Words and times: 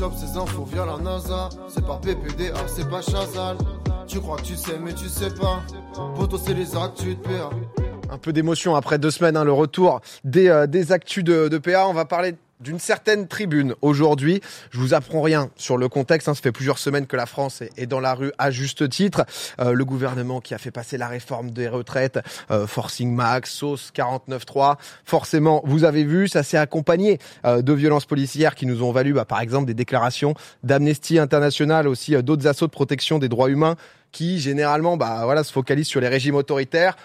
chope 0.00 0.14
ces 0.16 0.34
infos 0.38 0.64
via 0.64 0.86
la 0.86 0.96
NASA. 0.96 1.50
C'est 1.68 1.84
pas 1.84 2.00
PPDA, 2.02 2.54
c'est 2.66 2.88
pas 2.88 3.02
Chazal. 3.02 3.58
Tu 4.06 4.18
crois 4.18 4.38
que 4.38 4.44
tu 4.44 4.56
sais, 4.56 4.78
mais 4.82 4.94
tu 4.94 5.08
sais 5.08 5.28
pas. 5.28 5.60
Poto, 6.16 6.38
c'est 6.38 6.54
les 6.54 6.74
actus 6.74 7.18
de 7.18 7.22
PA. 7.22 7.50
Un 8.10 8.16
peu 8.16 8.32
d'émotion 8.32 8.74
après 8.76 8.98
deux 8.98 9.10
semaines, 9.10 9.36
hein, 9.36 9.44
le 9.44 9.52
retour 9.52 10.00
des, 10.24 10.48
euh, 10.48 10.66
des 10.66 10.92
actus 10.92 11.22
de, 11.22 11.48
de 11.48 11.58
PA. 11.58 11.86
On 11.86 11.92
va 11.92 12.06
parler 12.06 12.34
d'une 12.60 12.78
certaine 12.78 13.26
tribune 13.26 13.74
aujourd'hui. 13.82 14.40
Je 14.70 14.78
vous 14.78 14.94
apprends 14.94 15.22
rien 15.22 15.50
sur 15.56 15.76
le 15.76 15.88
contexte. 15.88 16.28
Hein. 16.28 16.34
Ça 16.34 16.42
fait 16.42 16.52
plusieurs 16.52 16.78
semaines 16.78 17.06
que 17.06 17.16
la 17.16 17.26
France 17.26 17.62
est, 17.76 17.86
dans 17.86 18.00
la 18.00 18.14
rue 18.14 18.32
à 18.38 18.50
juste 18.50 18.88
titre. 18.88 19.24
Euh, 19.60 19.72
le 19.72 19.84
gouvernement 19.84 20.40
qui 20.40 20.54
a 20.54 20.58
fait 20.58 20.70
passer 20.70 20.98
la 20.98 21.08
réforme 21.08 21.50
des 21.50 21.68
retraites, 21.68 22.20
euh, 22.50 22.66
forcing 22.66 23.12
max, 23.14 23.50
sauce 23.50 23.90
49.3. 23.94 24.76
Forcément, 25.04 25.62
vous 25.64 25.84
avez 25.84 26.04
vu, 26.04 26.28
ça 26.28 26.42
s'est 26.42 26.58
accompagné 26.58 27.18
euh, 27.44 27.62
de 27.62 27.72
violences 27.72 28.06
policières 28.06 28.54
qui 28.54 28.66
nous 28.66 28.82
ont 28.82 28.92
valu, 28.92 29.12
bah, 29.12 29.24
par 29.24 29.40
exemple, 29.40 29.66
des 29.66 29.74
déclarations 29.74 30.34
d'Amnesty 30.62 31.18
International, 31.18 31.88
aussi 31.88 32.14
euh, 32.14 32.22
d'autres 32.22 32.46
assauts 32.46 32.66
de 32.66 32.72
protection 32.72 33.18
des 33.18 33.28
droits 33.28 33.50
humains 33.50 33.76
qui 34.12 34.40
généralement, 34.40 34.96
bah 34.96 35.20
voilà, 35.24 35.44
se 35.44 35.52
focalisent 35.52 35.86
sur 35.86 36.00
les 36.00 36.08
régimes 36.08 36.34
autoritaires. 36.34 36.96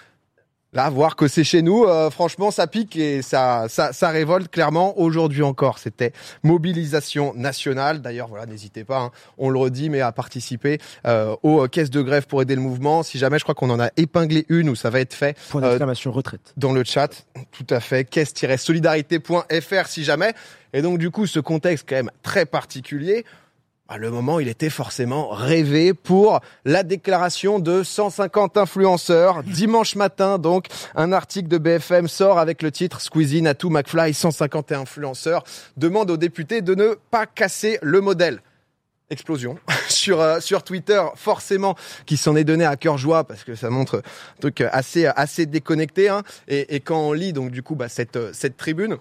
Là, 0.72 0.90
voir 0.90 1.16
que 1.16 1.28
c'est 1.28 1.44
chez 1.44 1.62
nous, 1.62 1.84
euh, 1.84 2.10
franchement, 2.10 2.50
ça 2.50 2.66
pique 2.66 2.96
et 2.96 3.22
ça, 3.22 3.66
ça, 3.68 3.92
ça 3.92 4.10
révolte 4.10 4.50
clairement. 4.50 4.98
Aujourd'hui 4.98 5.42
encore, 5.42 5.78
c'était 5.78 6.12
mobilisation 6.42 7.32
nationale. 7.34 8.02
D'ailleurs, 8.02 8.28
voilà, 8.28 8.46
n'hésitez 8.46 8.84
pas, 8.84 8.98
hein, 8.98 9.10
on 9.38 9.48
le 9.48 9.58
redit, 9.58 9.88
mais 9.88 10.00
à 10.00 10.12
participer 10.12 10.78
euh, 11.06 11.34
aux 11.42 11.66
caisses 11.68 11.88
de 11.90 12.02
grève 12.02 12.26
pour 12.26 12.42
aider 12.42 12.54
le 12.56 12.60
mouvement. 12.60 13.02
Si 13.02 13.16
jamais, 13.16 13.38
je 13.38 13.44
crois 13.44 13.54
qu'on 13.54 13.70
en 13.70 13.80
a 13.80 13.90
épinglé 13.96 14.44
une 14.48 14.68
où 14.68 14.74
ça 14.74 14.90
va 14.90 15.00
être 15.00 15.14
fait 15.14 15.38
Point 15.50 15.62
euh, 15.62 15.68
d'exclamation 15.68 16.12
retraite. 16.12 16.52
dans 16.56 16.72
le 16.72 16.84
chat. 16.84 17.24
Tout 17.52 17.66
à 17.70 17.80
fait. 17.80 18.04
Caisse-solidarité.fr 18.04 19.86
si 19.86 20.04
jamais. 20.04 20.34
Et 20.72 20.82
donc, 20.82 20.98
du 20.98 21.10
coup, 21.10 21.26
ce 21.26 21.40
contexte 21.40 21.86
quand 21.88 21.96
même 21.96 22.10
très 22.22 22.44
particulier. 22.44 23.24
À 23.88 23.98
le 23.98 24.10
moment, 24.10 24.40
il 24.40 24.48
était 24.48 24.68
forcément 24.68 25.28
rêvé 25.28 25.94
pour 25.94 26.40
la 26.64 26.82
déclaration 26.82 27.60
de 27.60 27.84
150 27.84 28.56
influenceurs. 28.56 29.44
Dimanche 29.44 29.94
matin, 29.94 30.38
donc, 30.38 30.66
un 30.96 31.12
article 31.12 31.46
de 31.46 31.56
BFM 31.56 32.08
sort 32.08 32.40
avec 32.40 32.62
le 32.62 32.72
titre 32.72 33.00
Squeezie, 33.00 33.42
Natou, 33.42 33.70
McFly, 33.70 34.12
150 34.12 34.72
influenceurs 34.72 35.44
demandent 35.76 36.10
aux 36.10 36.16
députés 36.16 36.62
de 36.62 36.74
ne 36.74 36.96
pas 37.12 37.26
casser 37.26 37.78
le 37.80 38.00
modèle. 38.00 38.40
Explosion 39.08 39.56
sur 39.88 40.20
euh, 40.20 40.40
sur 40.40 40.64
Twitter, 40.64 41.00
forcément, 41.14 41.76
qui 42.06 42.16
s'en 42.16 42.34
est 42.34 42.42
donné 42.42 42.64
à 42.64 42.74
cœur 42.74 42.98
joie 42.98 43.22
parce 43.22 43.44
que 43.44 43.54
ça 43.54 43.70
montre 43.70 43.98
un 43.98 44.40
truc 44.40 44.62
assez 44.62 45.06
assez 45.06 45.46
déconnecté. 45.46 46.08
Hein. 46.08 46.24
Et, 46.48 46.74
et 46.74 46.80
quand 46.80 46.98
on 46.98 47.12
lit 47.12 47.32
donc 47.32 47.52
du 47.52 47.62
coup 47.62 47.76
bah, 47.76 47.88
cette 47.88 48.16
euh, 48.16 48.32
cette 48.32 48.56
tribune, 48.56 48.96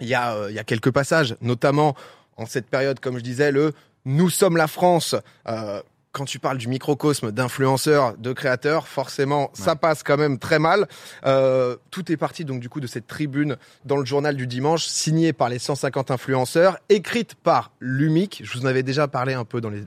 il 0.00 0.06
y 0.06 0.14
a 0.14 0.36
euh, 0.36 0.46
il 0.48 0.54
y 0.54 0.60
a 0.60 0.64
quelques 0.64 0.92
passages, 0.92 1.34
notamment 1.40 1.96
en 2.36 2.46
cette 2.46 2.66
période, 2.66 3.00
comme 3.00 3.18
je 3.18 3.22
disais, 3.22 3.50
le 3.50 3.72
nous 4.04 4.30
sommes 4.30 4.56
la 4.56 4.68
France. 4.68 5.14
Euh, 5.48 5.82
quand 6.12 6.26
tu 6.26 6.38
parles 6.38 6.58
du 6.58 6.68
microcosme 6.68 7.32
d'influenceurs, 7.32 8.16
de 8.18 8.32
créateurs, 8.34 8.86
forcément, 8.86 9.50
ça 9.54 9.76
passe 9.76 10.02
quand 10.02 10.18
même 10.18 10.38
très 10.38 10.58
mal. 10.58 10.86
Euh, 11.24 11.76
tout 11.90 12.12
est 12.12 12.18
parti 12.18 12.44
donc 12.44 12.60
du 12.60 12.68
coup 12.68 12.80
de 12.80 12.86
cette 12.86 13.06
tribune 13.06 13.56
dans 13.86 13.96
le 13.96 14.04
journal 14.04 14.36
du 14.36 14.46
dimanche, 14.46 14.84
signée 14.84 15.32
par 15.32 15.48
les 15.48 15.58
150 15.58 16.10
influenceurs, 16.10 16.78
écrite 16.90 17.34
par 17.34 17.72
l'UMIC. 17.80 18.42
Je 18.44 18.58
vous 18.58 18.64
en 18.64 18.68
avais 18.68 18.82
déjà 18.82 19.08
parlé 19.08 19.32
un 19.32 19.46
peu 19.46 19.62
dans 19.62 19.70
les 19.70 19.84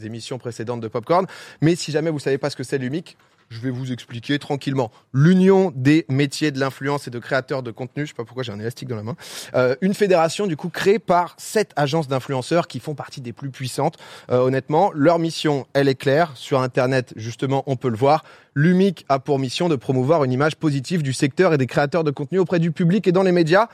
émissions 0.00 0.38
précédentes 0.38 0.80
de 0.80 0.88
Popcorn. 0.88 1.26
Mais 1.60 1.76
si 1.76 1.92
jamais 1.92 2.10
vous 2.10 2.18
savez 2.18 2.38
pas 2.38 2.50
ce 2.50 2.56
que 2.56 2.64
c'est 2.64 2.78
l'UMIC, 2.78 3.16
je 3.48 3.60
vais 3.60 3.70
vous 3.70 3.92
expliquer 3.92 4.38
tranquillement. 4.38 4.90
L'Union 5.12 5.72
des 5.74 6.04
métiers 6.08 6.50
de 6.50 6.60
l'influence 6.60 7.06
et 7.06 7.10
de 7.10 7.18
créateurs 7.18 7.62
de 7.62 7.70
contenu, 7.70 8.04
je 8.04 8.08
sais 8.08 8.14
pas 8.14 8.24
pourquoi 8.24 8.42
j'ai 8.42 8.52
un 8.52 8.60
élastique 8.60 8.88
dans 8.88 8.96
la 8.96 9.02
main, 9.02 9.16
euh, 9.54 9.74
une 9.80 9.94
fédération 9.94 10.46
du 10.46 10.56
coup 10.56 10.68
créée 10.68 10.98
par 10.98 11.34
sept 11.38 11.72
agences 11.76 12.08
d'influenceurs 12.08 12.68
qui 12.68 12.80
font 12.80 12.94
partie 12.94 13.20
des 13.20 13.32
plus 13.32 13.50
puissantes. 13.50 13.96
Euh, 14.30 14.38
honnêtement, 14.38 14.90
leur 14.94 15.18
mission, 15.18 15.66
elle 15.72 15.88
est 15.88 15.94
claire. 15.94 16.32
Sur 16.34 16.60
Internet, 16.60 17.12
justement, 17.16 17.62
on 17.66 17.76
peut 17.76 17.88
le 17.88 17.96
voir. 17.96 18.24
L'UMIC 18.54 19.06
a 19.08 19.18
pour 19.18 19.38
mission 19.38 19.68
de 19.68 19.76
promouvoir 19.76 20.24
une 20.24 20.32
image 20.32 20.56
positive 20.56 21.02
du 21.02 21.12
secteur 21.12 21.54
et 21.54 21.58
des 21.58 21.66
créateurs 21.66 22.04
de 22.04 22.10
contenu 22.10 22.38
auprès 22.38 22.58
du 22.58 22.72
public 22.72 23.06
et 23.06 23.12
dans 23.12 23.22
les 23.22 23.32
médias. 23.32 23.68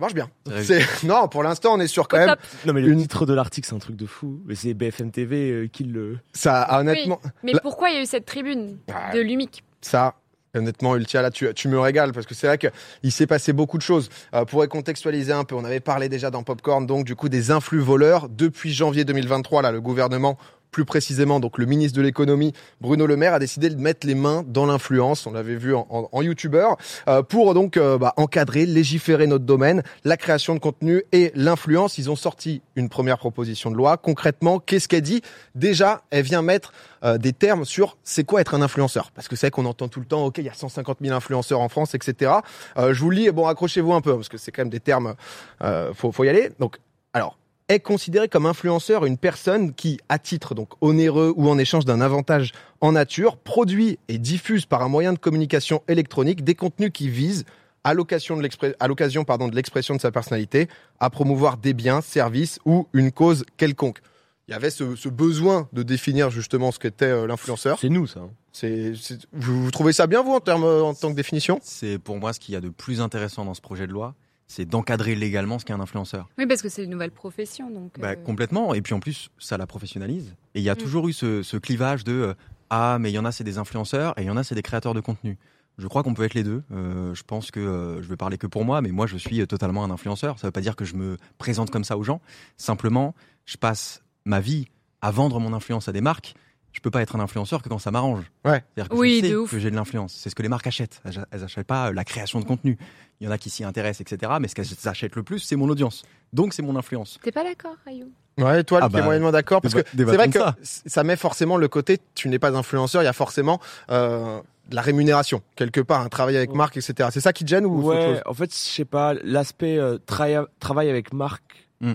Ça 0.00 0.06
marche 0.06 0.14
bien. 0.14 0.30
C'est 0.62 0.80
non, 1.06 1.28
pour 1.28 1.42
l'instant, 1.42 1.74
on 1.74 1.80
est 1.80 1.86
sur 1.86 2.08
quand 2.08 2.16
Au 2.16 2.20
même 2.20 2.28
top. 2.30 2.38
Non 2.64 2.72
mais 2.72 2.80
le 2.80 2.88
Une- 2.88 3.02
titre 3.02 3.26
de 3.26 3.34
l'article 3.34 3.68
c'est 3.68 3.74
un 3.74 3.78
truc 3.80 3.96
de 3.96 4.06
fou. 4.06 4.40
Mais 4.46 4.54
c'est 4.54 4.72
BFM 4.72 5.10
TV 5.10 5.50
euh, 5.50 5.66
qui 5.70 5.84
le. 5.84 6.16
ça. 6.32 6.66
Honnêtement, 6.80 7.20
Oui, 7.22 7.30
mais 7.42 7.52
pourquoi 7.62 7.90
il 7.90 7.96
y 7.96 7.98
a 7.98 8.02
eu 8.02 8.06
cette 8.06 8.24
tribune 8.24 8.78
Ah, 8.92 9.12
de 9.14 9.20
l'UMIC 9.20 9.62
ça. 9.82 10.14
Honnêtement, 10.56 10.96
Ultia, 10.96 11.22
là, 11.22 11.30
tu, 11.30 11.52
tu 11.54 11.68
me 11.68 11.78
régales 11.78 12.10
parce 12.12 12.26
que 12.26 12.34
c'est 12.34 12.46
vrai 12.48 12.58
qu'il 12.58 13.12
s'est 13.12 13.26
passé 13.28 13.52
beaucoup 13.52 13.76
de 13.78 13.82
choses. 13.82 14.08
Euh, 14.34 14.44
pour 14.44 14.66
contextualiser 14.68 15.32
un 15.32 15.44
peu, 15.44 15.54
on 15.54 15.64
avait 15.64 15.78
parlé 15.80 16.08
déjà 16.08 16.30
dans 16.30 16.42
Popcorn, 16.42 16.86
donc 16.86 17.04
du 17.04 17.14
coup 17.14 17.28
des 17.28 17.50
influx 17.52 17.78
voleurs. 17.78 18.28
Depuis 18.28 18.72
janvier 18.72 19.04
2023, 19.04 19.62
là, 19.62 19.70
le 19.70 19.80
gouvernement, 19.80 20.38
plus 20.70 20.84
précisément, 20.84 21.40
donc 21.40 21.58
le 21.58 21.66
ministre 21.66 21.96
de 21.96 22.02
l'économie, 22.02 22.52
Bruno 22.80 23.06
Le 23.06 23.16
Maire, 23.16 23.34
a 23.34 23.38
décidé 23.38 23.70
de 23.70 23.76
mettre 23.76 24.06
les 24.06 24.14
mains 24.14 24.44
dans 24.46 24.66
l'influence. 24.66 25.26
On 25.26 25.32
l'avait 25.32 25.56
vu 25.56 25.74
en, 25.74 25.86
en, 25.90 26.08
en 26.10 26.22
youtubeur 26.22 26.76
euh, 27.08 27.22
pour 27.22 27.54
donc 27.54 27.76
euh, 27.76 27.98
bah, 27.98 28.14
encadrer, 28.16 28.66
légiférer 28.66 29.26
notre 29.26 29.44
domaine, 29.44 29.82
la 30.04 30.16
création 30.16 30.54
de 30.54 30.60
contenu 30.60 31.02
et 31.12 31.32
l'influence. 31.34 31.98
Ils 31.98 32.10
ont 32.10 32.16
sorti 32.16 32.62
une 32.76 32.88
première 32.88 33.18
proposition 33.18 33.70
de 33.70 33.76
loi. 33.76 33.96
Concrètement, 33.96 34.58
qu'est-ce 34.58 34.88
qu'elle 34.88 35.02
dit? 35.02 35.22
Déjà, 35.54 36.02
elle 36.10 36.24
vient 36.24 36.42
mettre 36.42 36.72
euh, 37.02 37.16
des 37.16 37.32
termes 37.32 37.64
sur 37.64 37.96
c'est 38.04 38.24
quoi 38.24 38.40
être 38.40 38.54
un 38.54 38.62
influenceur. 38.62 39.10
Parce 39.12 39.28
que 39.28 39.36
c'est 39.36 39.50
qu'on 39.50 39.64
entend 39.64 39.88
tout 39.88 40.00
le 40.00 40.06
temps, 40.06 40.26
ok, 40.26 40.38
il 40.38 40.44
y 40.44 40.48
a 40.48 40.54
150 40.54 40.98
000 41.00 41.14
influenceurs 41.14 41.60
en 41.60 41.68
France, 41.68 41.94
etc. 41.94 42.32
Euh, 42.76 42.92
je 42.92 43.00
vous 43.00 43.10
lis, 43.10 43.30
bon, 43.30 43.46
accrochez-vous 43.46 43.92
un 43.92 44.00
peu, 44.00 44.14
parce 44.14 44.28
que 44.28 44.36
c'est 44.36 44.52
quand 44.52 44.62
même 44.62 44.70
des 44.70 44.80
termes, 44.80 45.14
euh, 45.62 45.94
faut, 45.94 46.12
faut 46.12 46.24
y 46.24 46.28
aller. 46.28 46.50
Donc, 46.58 46.78
alors, 47.12 47.38
est 47.70 47.80
considéré 47.80 48.28
comme 48.28 48.44
influenceur 48.46 49.06
une 49.06 49.16
personne 49.16 49.72
qui, 49.72 49.98
à 50.08 50.18
titre 50.18 50.54
donc 50.54 50.70
onéreux 50.80 51.32
ou 51.36 51.48
en 51.48 51.56
échange 51.56 51.84
d'un 51.86 52.00
avantage 52.00 52.52
en 52.80 52.92
nature, 52.92 53.36
produit 53.36 53.98
et 54.08 54.18
diffuse 54.18 54.66
par 54.66 54.82
un 54.82 54.88
moyen 54.88 55.12
de 55.12 55.18
communication 55.18 55.82
électronique 55.88 56.44
des 56.44 56.54
contenus 56.54 56.90
qui 56.92 57.08
visent 57.08 57.44
à 57.84 57.94
l'occasion 57.94 58.36
de 58.36 58.42
l'expression 58.42 59.94
de 59.96 60.00
sa 60.00 60.10
personnalité 60.10 60.68
à 60.98 61.08
promouvoir 61.08 61.56
des 61.56 61.72
biens, 61.72 62.00
services 62.02 62.58
ou 62.66 62.88
une 62.92 63.12
cause 63.12 63.44
quelconque. 63.56 64.00
Il 64.48 64.50
y 64.50 64.54
avait 64.54 64.70
ce, 64.70 64.96
ce 64.96 65.08
besoin 65.08 65.68
de 65.72 65.84
définir 65.84 66.28
justement 66.30 66.72
ce 66.72 66.80
qu'était 66.80 67.04
euh, 67.04 67.26
l'influenceur. 67.28 67.78
C'est 67.80 67.88
nous 67.88 68.08
ça. 68.08 68.20
hein. 68.20 68.30
C'est, 68.52 68.92
vous, 69.32 69.62
vous 69.62 69.70
trouvez 69.70 69.92
ça 69.92 70.08
bien 70.08 70.24
vous 70.24 70.32
en 70.32 70.40
termes 70.40 70.64
euh, 70.64 70.82
en 70.82 70.92
tant 70.92 71.10
que 71.10 71.14
définition? 71.14 71.60
C'est 71.62 71.98
pour 71.98 72.18
moi 72.18 72.32
ce 72.32 72.40
qu'il 72.40 72.54
y 72.54 72.56
a 72.56 72.60
de 72.60 72.68
plus 72.68 73.00
intéressant 73.00 73.44
dans 73.44 73.54
ce 73.54 73.60
projet 73.60 73.86
de 73.86 73.92
loi, 73.92 74.16
c'est 74.50 74.64
d'encadrer 74.64 75.14
légalement 75.14 75.60
ce 75.60 75.64
qu'est 75.64 75.72
un 75.72 75.78
influenceur. 75.80 76.28
Oui, 76.36 76.44
parce 76.44 76.60
que 76.60 76.68
c'est 76.68 76.82
une 76.82 76.90
nouvelle 76.90 77.12
profession. 77.12 77.70
Donc, 77.70 78.00
Bah, 78.00 78.08
euh, 78.10 78.14
complètement. 78.16 78.74
Et 78.74 78.82
puis 78.82 78.94
en 78.94 78.98
plus, 79.00 79.30
ça 79.38 79.56
la 79.56 79.66
professionnalise. 79.68 80.34
Et 80.56 80.58
il 80.58 80.64
y 80.64 80.68
a 80.70 80.74
Mm. 80.74 80.78
toujours 80.78 81.08
eu 81.08 81.12
ce, 81.12 81.44
ce 81.44 81.56
clivage 81.56 82.02
de 82.02 82.12
euh, 82.12 82.34
ah, 82.68 82.98
mais 83.00 83.12
il 83.12 83.14
y 83.14 83.18
en 83.20 83.24
a 83.24 83.30
c'est 83.30 83.44
des 83.44 83.58
influenceurs 83.58 84.18
et 84.18 84.22
il 84.22 84.26
y 84.26 84.30
en 84.30 84.36
a 84.36 84.42
c'est 84.42 84.56
des 84.56 84.62
créateurs 84.62 84.92
de 84.94 85.00
contenu. 85.00 85.38
Je 85.78 85.86
crois 85.86 86.02
qu'on 86.02 86.14
peut 86.14 86.24
être 86.24 86.34
les 86.34 86.42
deux. 86.42 86.62
Euh, 86.72 87.14
je 87.14 87.22
pense 87.22 87.52
que 87.52 88.00
je 88.02 88.08
vais 88.08 88.16
parler 88.16 88.38
que 88.38 88.48
pour 88.48 88.64
moi, 88.64 88.80
mais 88.80 88.90
moi 88.90 89.06
je 89.06 89.16
suis 89.16 89.46
totalement 89.46 89.84
un 89.84 89.90
influenceur. 89.90 90.38
Ça 90.40 90.48
veut 90.48 90.52
pas 90.52 90.60
dire 90.60 90.74
que 90.74 90.84
je 90.84 90.94
me 90.96 91.16
présente 91.38 91.70
comme 91.70 91.84
ça 91.84 91.96
aux 91.96 92.02
gens. 92.02 92.20
Simplement, 92.56 93.14
je 93.46 93.56
passe 93.56 94.02
ma 94.24 94.40
vie 94.40 94.66
à 95.00 95.10
vendre 95.12 95.38
mon 95.40 95.52
influence 95.52 95.88
à 95.88 95.92
des 95.92 96.00
marques. 96.00 96.34
Je 96.72 96.80
peux 96.80 96.90
pas 96.90 97.02
être 97.02 97.16
un 97.16 97.20
influenceur 97.20 97.62
que 97.62 97.68
quand 97.68 97.78
ça 97.78 97.90
m'arrange. 97.90 98.24
Ouais. 98.44 98.62
C'est-à-dire 98.74 98.88
que 98.90 98.96
Oui, 98.96 99.20
je 99.22 99.26
sais 99.26 99.32
de 99.32 99.36
ouf. 99.38 99.50
que 99.50 99.58
j'ai 99.58 99.70
de 99.70 99.76
l'influence. 99.76 100.14
C'est 100.14 100.30
ce 100.30 100.34
que 100.34 100.42
les 100.42 100.48
marques 100.48 100.66
achètent. 100.68 101.00
Elles, 101.04 101.26
elles 101.32 101.44
achètent 101.44 101.66
pas 101.66 101.88
euh, 101.88 101.92
la 101.92 102.04
création 102.04 102.38
de 102.40 102.44
contenu. 102.44 102.78
Il 103.20 103.26
y 103.26 103.28
en 103.28 103.32
a 103.32 103.38
qui 103.38 103.50
s'y 103.50 103.64
intéressent, 103.64 104.00
etc. 104.12 104.32
Mais 104.40 104.46
ce 104.48 104.54
qu'elles 104.54 104.66
achètent 104.88 105.16
le 105.16 105.22
plus, 105.24 105.40
c'est 105.40 105.56
mon 105.56 105.68
audience. 105.68 106.04
Donc 106.32 106.54
c'est 106.54 106.62
mon 106.62 106.76
influence. 106.76 107.18
T'es 107.22 107.32
pas 107.32 107.42
d'accord, 107.44 107.74
Ayou 107.86 108.10
Ouais, 108.38 108.62
toi, 108.64 108.78
Ah 108.82 108.88
tu 108.88 108.94
es 108.96 108.98
bah, 109.00 109.04
moyennement 109.04 109.32
d'accord 109.32 109.60
parce 109.60 109.74
que 109.74 109.80
c'est 109.94 110.04
vrai 110.04 110.28
que 110.30 110.38
ça. 110.62 111.04
met 111.04 111.16
forcément 111.16 111.56
le 111.58 111.68
côté 111.68 111.98
tu 112.14 112.28
n'es 112.28 112.38
pas 112.38 112.56
influenceur, 112.56 113.02
il 113.02 113.04
y 113.04 113.08
a 113.08 113.12
forcément 113.12 113.60
euh, 113.90 114.40
de 114.70 114.74
la 114.74 114.80
rémunération 114.80 115.42
quelque 115.56 115.80
part, 115.80 116.00
un 116.00 116.08
travail 116.08 116.36
avec 116.38 116.50
Ouais. 116.52 116.56
marque, 116.56 116.76
etc. 116.78 117.10
C'est 117.12 117.20
ça 117.20 117.32
qui 117.34 117.44
te 117.44 117.50
gêne 117.50 117.66
ou 117.66 117.78
autre 117.80 117.88
Ouais, 117.98 118.04
chose? 118.14 118.22
en 118.24 118.32
fait, 118.32 118.50
je 118.50 118.56
sais 118.58 118.84
pas, 118.86 119.12
l'aspect 119.24 119.76
euh, 119.76 119.98
travail 120.06 120.88
avec 120.88 121.12
marque, 121.12 121.68
Hmm. 121.82 121.94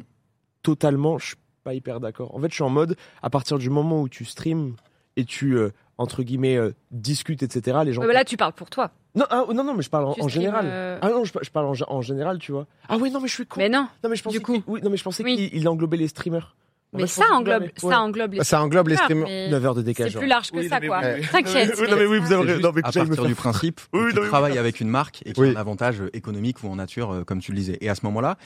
totalement, 0.62 1.18
je 1.18 1.28
suis 1.28 1.36
pas 1.66 1.74
hyper 1.74 2.00
d'accord. 2.00 2.34
En 2.34 2.40
fait, 2.40 2.48
je 2.50 2.54
suis 2.54 2.64
en 2.64 2.70
mode, 2.70 2.96
à 3.22 3.30
partir 3.30 3.58
du 3.58 3.70
moment 3.70 4.02
où 4.02 4.08
tu 4.08 4.24
streams 4.24 4.76
et 5.18 5.26
tu, 5.26 5.58
euh, 5.58 5.72
entre 5.98 6.24
guillemets, 6.24 6.56
euh, 6.58 6.72
discutes, 6.92 7.42
etc., 7.44 7.80
les 7.84 7.92
gens. 7.92 8.02
Ouais, 8.02 8.08
bah 8.08 8.14
Là, 8.14 8.24
tu 8.24 8.38
parles 8.38 8.54
pour 8.54 8.70
toi. 8.70 8.92
non, 9.16 9.26
ah, 9.32 9.46
non, 9.54 9.64
non, 9.64 9.74
mais 9.74 9.82
je 9.82 9.90
parle 9.90 10.06
en, 10.06 10.16
en 10.20 10.28
général. 10.28 10.66
euh, 10.68 11.00
Ah 11.02 11.10
non, 11.10 11.24
je, 11.26 11.34
je 11.42 11.50
parle 11.50 11.66
en, 11.68 11.74
en 11.88 12.02
général, 12.02 12.38
tu 12.38 12.52
vois. 12.52 12.68
Ah 12.88 12.98
oui, 13.02 13.10
non, 13.12 13.20
mais 13.20 13.28
je 13.28 13.34
suis 13.34 13.46
con. 13.46 13.60
Mais 13.60 13.68
non. 13.70 13.88
non, 14.04 14.10
mais 14.10 14.16
je 14.16 14.24
pensais 14.24 14.38
du 14.38 14.44
coup. 14.44 14.54
qu'il- 14.54 14.64
oui, 14.68 14.80
non, 14.84 14.90
mais 14.92 14.98
je 14.98 15.04
pensais 15.04 15.24
Oui. 15.24 15.36
qu'il 15.36 15.50
il 15.60 15.68
englobait 15.68 15.98
les 15.98 16.08
streamers. 16.08 16.56
Mais 16.94 17.08
ça 17.08 17.26
englobe, 17.34 17.66
ça 17.76 17.88
ouais. 17.88 17.96
englobe 17.96 18.34
les 18.36 18.44
Ça 18.46 18.62
englobe 18.62 18.88
les 18.88 18.96
streamers, 18.96 19.26
streamers. 19.28 19.48
mais 19.48 19.52
9 19.52 19.66
heures 19.66 19.76
de 19.76 19.82
décalage. 19.82 20.14
C'est 20.14 20.20
plus 20.20 20.28
large 20.30 20.52
que 20.52 20.58
Oui, 20.60 20.70
ça, 20.70 20.80
mais 20.80 20.88
quoi. 20.88 21.02
oui. 21.04 21.26
T'inquiète. 21.32 21.74
Oui, 21.78 21.88
non, 21.90 21.98
mais 21.98 22.06
oui, 22.06 22.20
vous 22.20 22.32
avez 22.32 22.58
non, 22.62 22.72
mais 22.74 22.80
à 22.80 22.84
partir 22.84 23.06
faire 23.06 23.26
du 23.26 23.36
principe 23.36 23.82
tu 23.92 24.00
mais 24.00 24.28
travailles 24.28 24.58
avec 24.58 24.80
une 24.80 24.88
marque 24.88 25.22
et 25.26 25.34
qui 25.34 25.42
a 25.42 25.46
un 25.46 25.56
avantage 25.58 26.02
économique 26.14 26.64
ou 26.64 26.70
en 26.70 26.76
nature, 26.78 27.12
euh, 27.12 27.24
comme 27.26 27.40
tu 27.42 27.52
le 27.52 27.58
disais. 27.58 27.78
Et 27.82 27.90
à 27.90 27.96
ce 27.96 28.06
moment-là, 28.06 28.38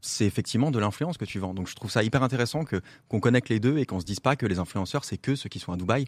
c'est 0.00 0.26
effectivement 0.26 0.70
de 0.70 0.78
l'influence 0.78 1.18
que 1.18 1.24
tu 1.24 1.38
vends. 1.38 1.54
Donc 1.54 1.68
je 1.68 1.74
trouve 1.74 1.90
ça 1.90 2.02
hyper 2.02 2.22
intéressant 2.22 2.64
que 2.64 2.80
qu'on 3.08 3.20
connecte 3.20 3.48
les 3.48 3.60
deux 3.60 3.78
et 3.78 3.86
qu'on 3.86 4.00
se 4.00 4.04
dise 4.04 4.20
pas 4.20 4.36
que 4.36 4.46
les 4.46 4.58
influenceurs 4.58 5.04
c'est 5.04 5.18
que 5.18 5.34
ceux 5.34 5.48
qui 5.48 5.58
sont 5.58 5.72
à 5.72 5.76
Dubaï 5.76 6.06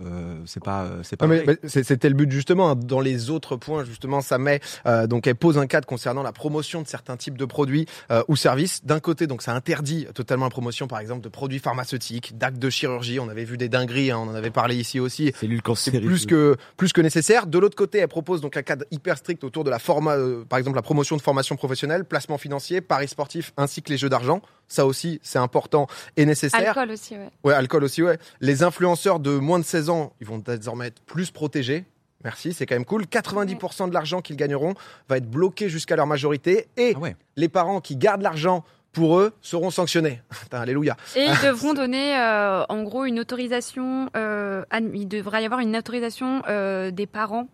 euh, 0.00 0.40
c'est 0.46 0.62
pas, 0.62 0.84
euh, 0.84 1.02
c'est 1.02 1.16
pas. 1.16 1.26
C'était 1.64 2.08
le 2.08 2.14
but 2.14 2.30
justement. 2.30 2.70
hein. 2.70 2.76
Dans 2.76 3.00
les 3.00 3.30
autres 3.30 3.56
points, 3.56 3.84
justement, 3.84 4.20
ça 4.20 4.38
met 4.38 4.60
euh, 4.86 5.06
donc 5.06 5.26
elle 5.26 5.34
pose 5.36 5.58
un 5.58 5.66
cadre 5.66 5.86
concernant 5.86 6.22
la 6.22 6.32
promotion 6.32 6.82
de 6.82 6.88
certains 6.88 7.16
types 7.16 7.36
de 7.38 7.44
produits 7.44 7.86
euh, 8.10 8.22
ou 8.28 8.36
services. 8.36 8.84
D'un 8.84 9.00
côté, 9.00 9.26
donc 9.26 9.42
ça 9.42 9.54
interdit 9.54 10.06
totalement 10.14 10.46
la 10.46 10.50
promotion, 10.50 10.86
par 10.88 10.98
exemple, 11.00 11.22
de 11.22 11.28
produits 11.28 11.58
pharmaceutiques, 11.58 12.36
d'actes 12.38 12.58
de 12.58 12.70
chirurgie. 12.70 13.20
On 13.20 13.28
avait 13.28 13.44
vu 13.44 13.56
des 13.56 13.68
dingueries, 13.68 14.10
hein, 14.10 14.18
on 14.18 14.30
en 14.30 14.34
avait 14.34 14.50
parlé 14.50 14.76
ici 14.76 14.98
aussi. 15.00 15.32
Cellules 15.36 15.62
C'est 15.74 16.00
plus 16.00 16.26
que 16.26 16.56
plus 16.76 16.92
que 16.92 17.00
nécessaire. 17.00 17.46
De 17.46 17.58
l'autre 17.58 17.76
côté, 17.76 17.98
elle 17.98 18.08
propose 18.08 18.40
donc 18.40 18.56
un 18.56 18.62
cadre 18.62 18.84
hyper 18.90 19.16
strict 19.18 19.44
autour 19.44 19.64
de 19.64 19.70
la 19.70 19.78
forma, 19.78 20.16
euh, 20.16 20.44
par 20.44 20.58
exemple 20.58 20.76
la 20.76 20.82
promotion 20.82 21.16
de 21.16 21.22
formation 21.22 21.56
professionnelle, 21.56 22.04
placement 22.04 22.38
financier, 22.38 22.80
paris 22.80 23.08
sportifs, 23.08 23.52
ainsi 23.56 23.82
que 23.82 23.90
les 23.90 23.98
jeux 23.98 24.08
d'argent. 24.08 24.40
Ça 24.72 24.86
aussi, 24.86 25.20
c'est 25.22 25.38
important 25.38 25.86
et 26.16 26.24
nécessaire. 26.24 26.68
Alcool 26.78 26.92
aussi, 26.92 27.14
ouais. 27.14 27.28
Ouais, 27.44 27.52
alcool 27.52 27.84
aussi, 27.84 28.02
ouais. 28.02 28.18
Les 28.40 28.62
influenceurs 28.62 29.20
de 29.20 29.32
moins 29.36 29.58
de 29.58 29.64
16 29.64 29.90
ans, 29.90 30.14
ils 30.22 30.26
vont 30.26 30.38
désormais 30.38 30.86
être 30.86 31.02
plus 31.02 31.30
protégés. 31.30 31.84
Merci, 32.24 32.54
c'est 32.54 32.64
quand 32.64 32.74
même 32.74 32.86
cool. 32.86 33.02
90% 33.02 33.88
de 33.90 33.92
l'argent 33.94 34.22
qu'ils 34.22 34.36
gagneront 34.36 34.72
va 35.10 35.18
être 35.18 35.28
bloqué 35.28 35.68
jusqu'à 35.68 35.94
leur 35.94 36.06
majorité. 36.06 36.68
Et 36.78 36.94
Ah 36.96 36.98
ouais. 37.00 37.16
les 37.36 37.50
parents 37.50 37.82
qui 37.82 37.96
gardent 37.96 38.22
l'argent 38.22 38.64
pour 38.92 39.18
eux 39.18 39.34
seront 39.42 39.70
sanctionnés. 39.70 40.22
Alléluia. 40.52 40.96
Et 41.16 41.24
ils 41.24 41.46
devront 41.46 41.74
donner, 41.74 42.16
euh, 42.16 42.64
en 42.70 42.82
gros, 42.82 43.04
une 43.04 43.20
autorisation. 43.20 44.08
euh, 44.16 44.62
il 44.94 45.06
devra 45.06 45.42
y 45.42 45.44
avoir 45.44 45.60
une 45.60 45.76
autorisation 45.76 46.42
euh, 46.48 46.90
des 46.90 47.06
parents 47.06 47.48